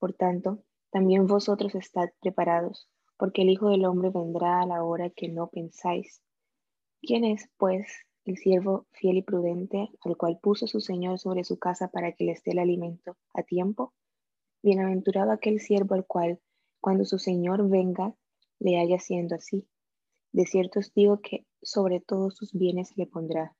[0.00, 5.10] Por tanto, también vosotros estad preparados, porque el Hijo del Hombre vendrá a la hora
[5.10, 6.20] que no pensáis.
[7.02, 7.86] ¿Quién es, pues,
[8.24, 12.24] el siervo fiel y prudente, al cual puso su Señor sobre su casa para que
[12.24, 13.94] le esté el alimento a tiempo?
[14.60, 16.40] Bienaventurado aquel siervo al cual,
[16.80, 18.14] cuando su Señor venga,
[18.58, 19.68] le haya siendo así.
[20.32, 23.56] De cierto os digo que sobre todos sus bienes le pondrá.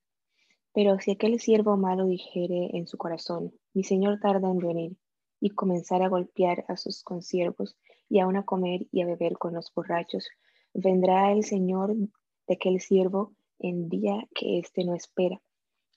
[0.72, 4.96] Pero si aquel siervo malo dijere en su corazón, mi Señor tarda en venir,
[5.40, 7.76] y comenzar a golpear a sus consiervos,
[8.08, 10.28] y aun a comer y a beber con los borrachos,
[10.74, 15.40] vendrá el Señor de aquel siervo en día que éste no espera,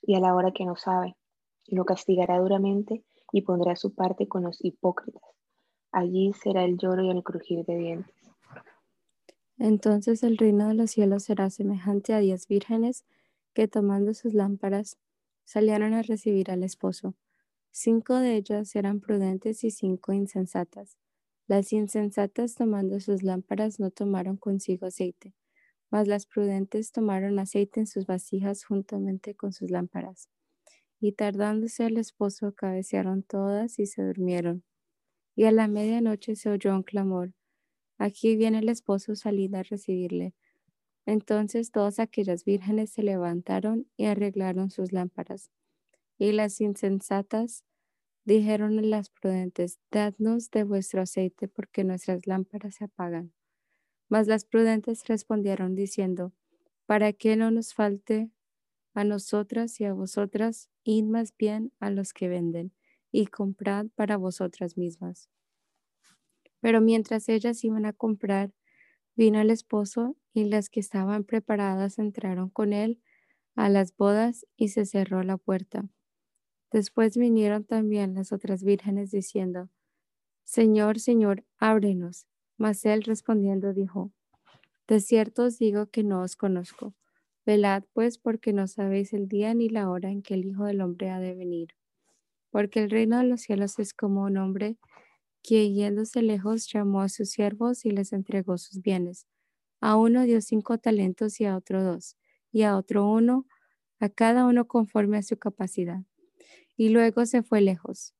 [0.00, 1.16] y a la hora que no sabe,
[1.66, 5.22] y lo castigará duramente y pondrá su parte con los hipócritas.
[5.90, 8.14] Allí será el lloro y el crujir de dientes.
[9.58, 13.04] Entonces el reino de los cielos será semejante a diez vírgenes
[13.54, 14.98] que tomando sus lámparas
[15.44, 17.14] salieron a recibir al esposo.
[17.70, 20.98] Cinco de ellas eran prudentes y cinco insensatas.
[21.46, 25.34] Las insensatas tomando sus lámparas no tomaron consigo aceite,
[25.90, 30.28] mas las prudentes tomaron aceite en sus vasijas juntamente con sus lámparas.
[31.02, 34.64] Y tardándose el esposo, cabecearon todas y se durmieron.
[35.36, 37.34] Y a la medianoche se oyó un clamor
[38.02, 40.34] Aquí viene el esposo salida a recibirle.
[41.06, 45.52] Entonces todas aquellas vírgenes se levantaron y arreglaron sus lámparas.
[46.18, 47.64] Y las insensatas
[48.24, 53.32] dijeron a las prudentes, dadnos de vuestro aceite porque nuestras lámparas se apagan.
[54.08, 56.32] Mas las prudentes respondieron diciendo,
[56.86, 58.30] para que no nos falte
[58.94, 62.72] a nosotras y a vosotras, id más bien a los que venden
[63.10, 65.28] y comprad para vosotras mismas.
[66.60, 68.52] Pero mientras ellas iban a comprar,
[69.16, 73.00] vino el esposo y las que estaban preparadas entraron con él
[73.54, 75.88] a las bodas y se cerró la puerta.
[76.70, 79.70] Después vinieron también las otras vírgenes diciendo,
[80.44, 82.26] Señor, Señor, ábrenos.
[82.58, 84.12] Mas él respondiendo dijo,
[84.88, 86.94] De cierto os digo que no os conozco.
[87.44, 90.80] Velad pues porque no sabéis el día ni la hora en que el Hijo del
[90.80, 91.68] Hombre ha de venir.
[92.50, 94.76] Porque el reino de los cielos es como un hombre
[95.42, 99.26] que yéndose lejos llamó a sus siervos y les entregó sus bienes.
[99.80, 102.16] A uno dio cinco talentos y a otro dos,
[102.52, 103.46] y a otro uno,
[104.00, 106.02] a cada uno conforme a su capacidad.
[106.76, 108.14] Y luego se fue lejos.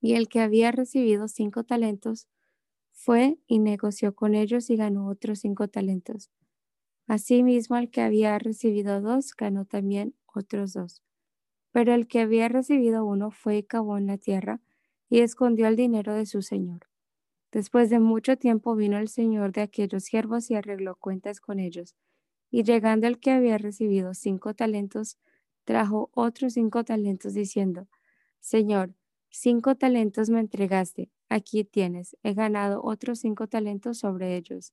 [0.00, 2.28] Y el que había recibido cinco talentos
[2.92, 6.30] fue y negoció con ellos y ganó otros cinco talentos.
[7.06, 11.02] Asimismo, el que había recibido dos ganó también otros dos.
[11.72, 14.60] Pero el que había recibido uno fue y cavó en la tierra
[15.08, 16.80] y escondió el dinero de su señor.
[17.52, 21.94] Después de mucho tiempo vino el señor de aquellos siervos y arregló cuentas con ellos.
[22.50, 25.18] Y llegando el que había recibido cinco talentos,
[25.64, 27.88] trajo otros cinco talentos diciendo,
[28.40, 28.94] Señor,
[29.30, 34.72] cinco talentos me entregaste, aquí tienes, he ganado otros cinco talentos sobre ellos.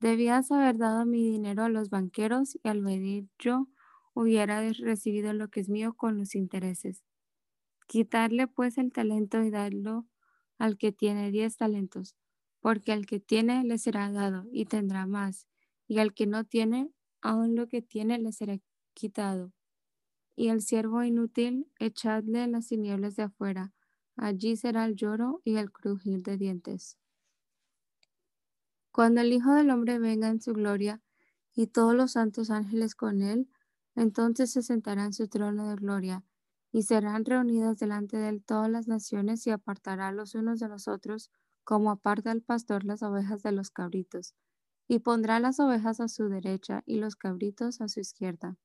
[0.00, 3.68] debías haber dado mi dinero a los banqueros y al venir yo
[4.14, 7.02] hubiera recibido lo que es mío con los intereses.
[7.88, 10.06] Quitarle pues el talento y darlo
[10.58, 12.16] al que tiene diez talentos,
[12.60, 15.46] porque al que tiene le será dado y tendrá más,
[15.88, 16.90] y al que no tiene,
[17.20, 18.58] aún lo que tiene le será
[18.94, 19.52] quitado.
[20.36, 23.72] Y el siervo inútil, echadle las tinieblas de afuera,
[24.16, 26.98] allí será el lloro y el crujir de dientes.
[28.96, 31.02] Cuando el Hijo del Hombre venga en su gloria
[31.54, 33.46] y todos los santos ángeles con él,
[33.94, 36.24] entonces se sentará en su trono de gloria
[36.72, 40.88] y serán reunidas delante de él todas las naciones y apartará los unos de los
[40.88, 41.30] otros,
[41.62, 44.34] como aparta el pastor las ovejas de los cabritos,
[44.88, 48.56] y pondrá las ovejas a su derecha y los cabritos a su izquierda.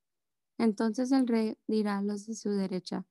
[0.56, 3.04] Entonces el rey dirá a los de su derecha,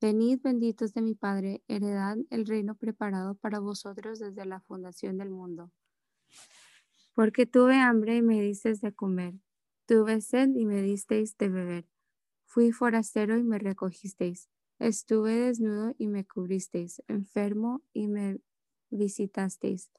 [0.00, 5.28] Venid benditos de mi Padre, heredad el reino preparado para vosotros desde la fundación del
[5.28, 5.70] mundo.
[7.14, 9.34] Porque tuve hambre y me disteis de comer,
[9.86, 11.88] tuve sed y me disteis de beber,
[12.44, 14.48] fui forastero y me recogisteis,
[14.78, 18.40] estuve desnudo y me cubristeis, enfermo y me
[18.90, 19.90] visitasteis,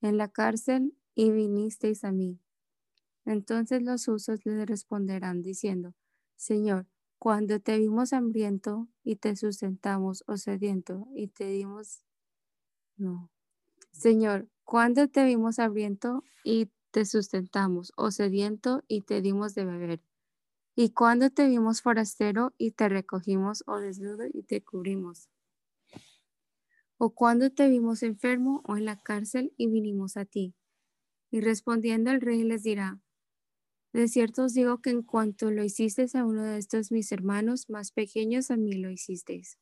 [0.00, 2.38] en la cárcel y vinisteis a mí.
[3.24, 5.94] Entonces los usos le responderán diciendo,
[6.36, 6.86] Señor,
[7.18, 12.04] cuando te vimos hambriento y te sustentamos, o sediento y te dimos...
[12.96, 13.30] No.
[13.90, 20.02] Señor, cuando te vimos hambriento y te sustentamos, o sediento y te dimos de beber.
[20.76, 25.30] Y cuando te vimos forastero y te recogimos, o desnudo y te cubrimos.
[26.98, 30.54] O cuando te vimos enfermo o en la cárcel y vinimos a ti.
[31.30, 33.00] Y respondiendo el rey les dirá,
[33.94, 37.70] de cierto os digo que en cuanto lo hicisteis a uno de estos mis hermanos
[37.70, 39.58] más pequeños, a mí lo hicisteis.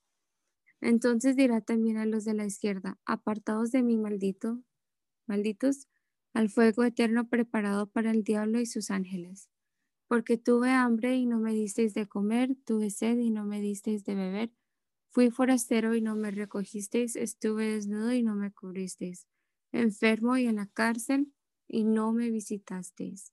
[0.81, 4.65] Entonces dirá también a los de la izquierda, apartados de mí, maldito,
[5.27, 5.89] malditos,
[6.35, 9.49] al fuego eterno preparado para el diablo y sus ángeles.
[10.09, 14.05] Porque tuve hambre y no me disteis de comer, tuve sed y no me disteis
[14.05, 14.53] de beber,
[15.11, 19.27] fui forastero y no me recogisteis, estuve desnudo y no me cubristeis,
[19.73, 21.33] enfermo y en la cárcel
[21.69, 23.33] y no me visitasteis.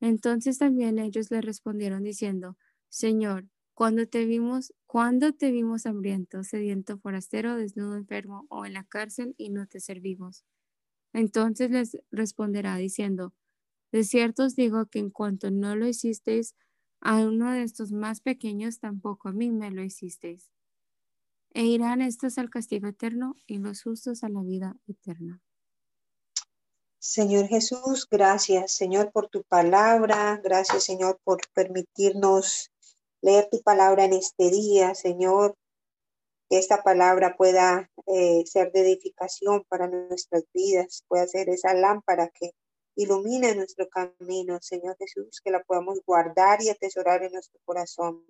[0.00, 2.58] Entonces también ellos le respondieron diciendo,
[2.90, 8.84] Señor, cuando te vimos, cuando te vimos hambriento, sediento, forastero, desnudo, enfermo o en la
[8.84, 10.44] cárcel y no te servimos.
[11.12, 13.34] Entonces les responderá diciendo,
[13.92, 16.54] de cierto os digo que en cuanto no lo hicisteis
[17.00, 20.50] a uno de estos más pequeños, tampoco a mí me lo hicisteis.
[21.54, 25.42] E irán estos al castigo eterno y los justos a la vida eterna.
[26.98, 30.40] Señor Jesús, gracias, Señor, por tu palabra.
[30.42, 32.70] Gracias, Señor, por permitirnos
[33.20, 35.56] leer tu palabra en este día, Señor.
[36.52, 42.28] Que esta palabra pueda eh, ser de edificación para nuestras vidas, pueda ser esa lámpara
[42.28, 42.50] que
[42.94, 48.26] ilumina nuestro camino, Señor Jesús, que la podamos guardar y atesorar en nuestro corazón.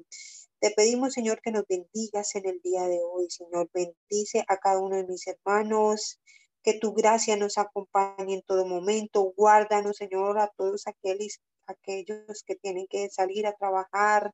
[0.60, 3.68] Te pedimos, Señor, que nos bendigas en el día de hoy, Señor.
[3.74, 6.20] Bendice a cada uno de mis hermanos,
[6.62, 9.34] que tu gracia nos acompañe en todo momento.
[9.36, 14.30] Guárdanos, Señor, a todos aquellos, aquellos que tienen que salir a trabajar,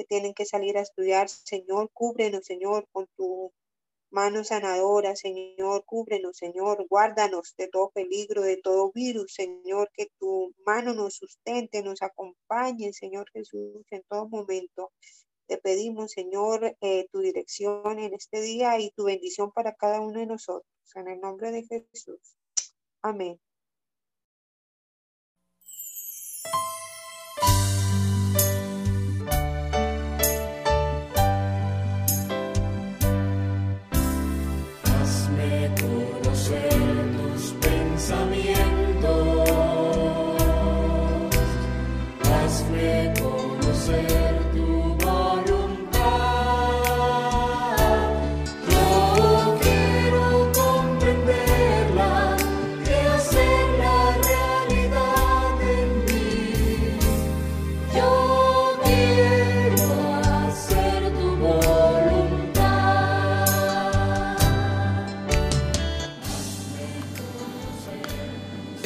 [0.00, 1.28] que tienen que salir a estudiar.
[1.28, 3.52] Señor, cúbrenos, Señor, con tu
[4.10, 10.54] mano sanadora, Señor, cúbrenos, Señor, guárdanos de todo peligro, de todo virus, Señor, que tu
[10.64, 14.90] mano nos sustente, nos acompañe, Señor Jesús, en todo momento.
[15.46, 20.18] Te pedimos, Señor, eh, tu dirección en este día y tu bendición para cada uno
[20.18, 20.66] de nosotros.
[20.94, 22.36] En el nombre de Jesús.
[23.02, 23.38] Amén.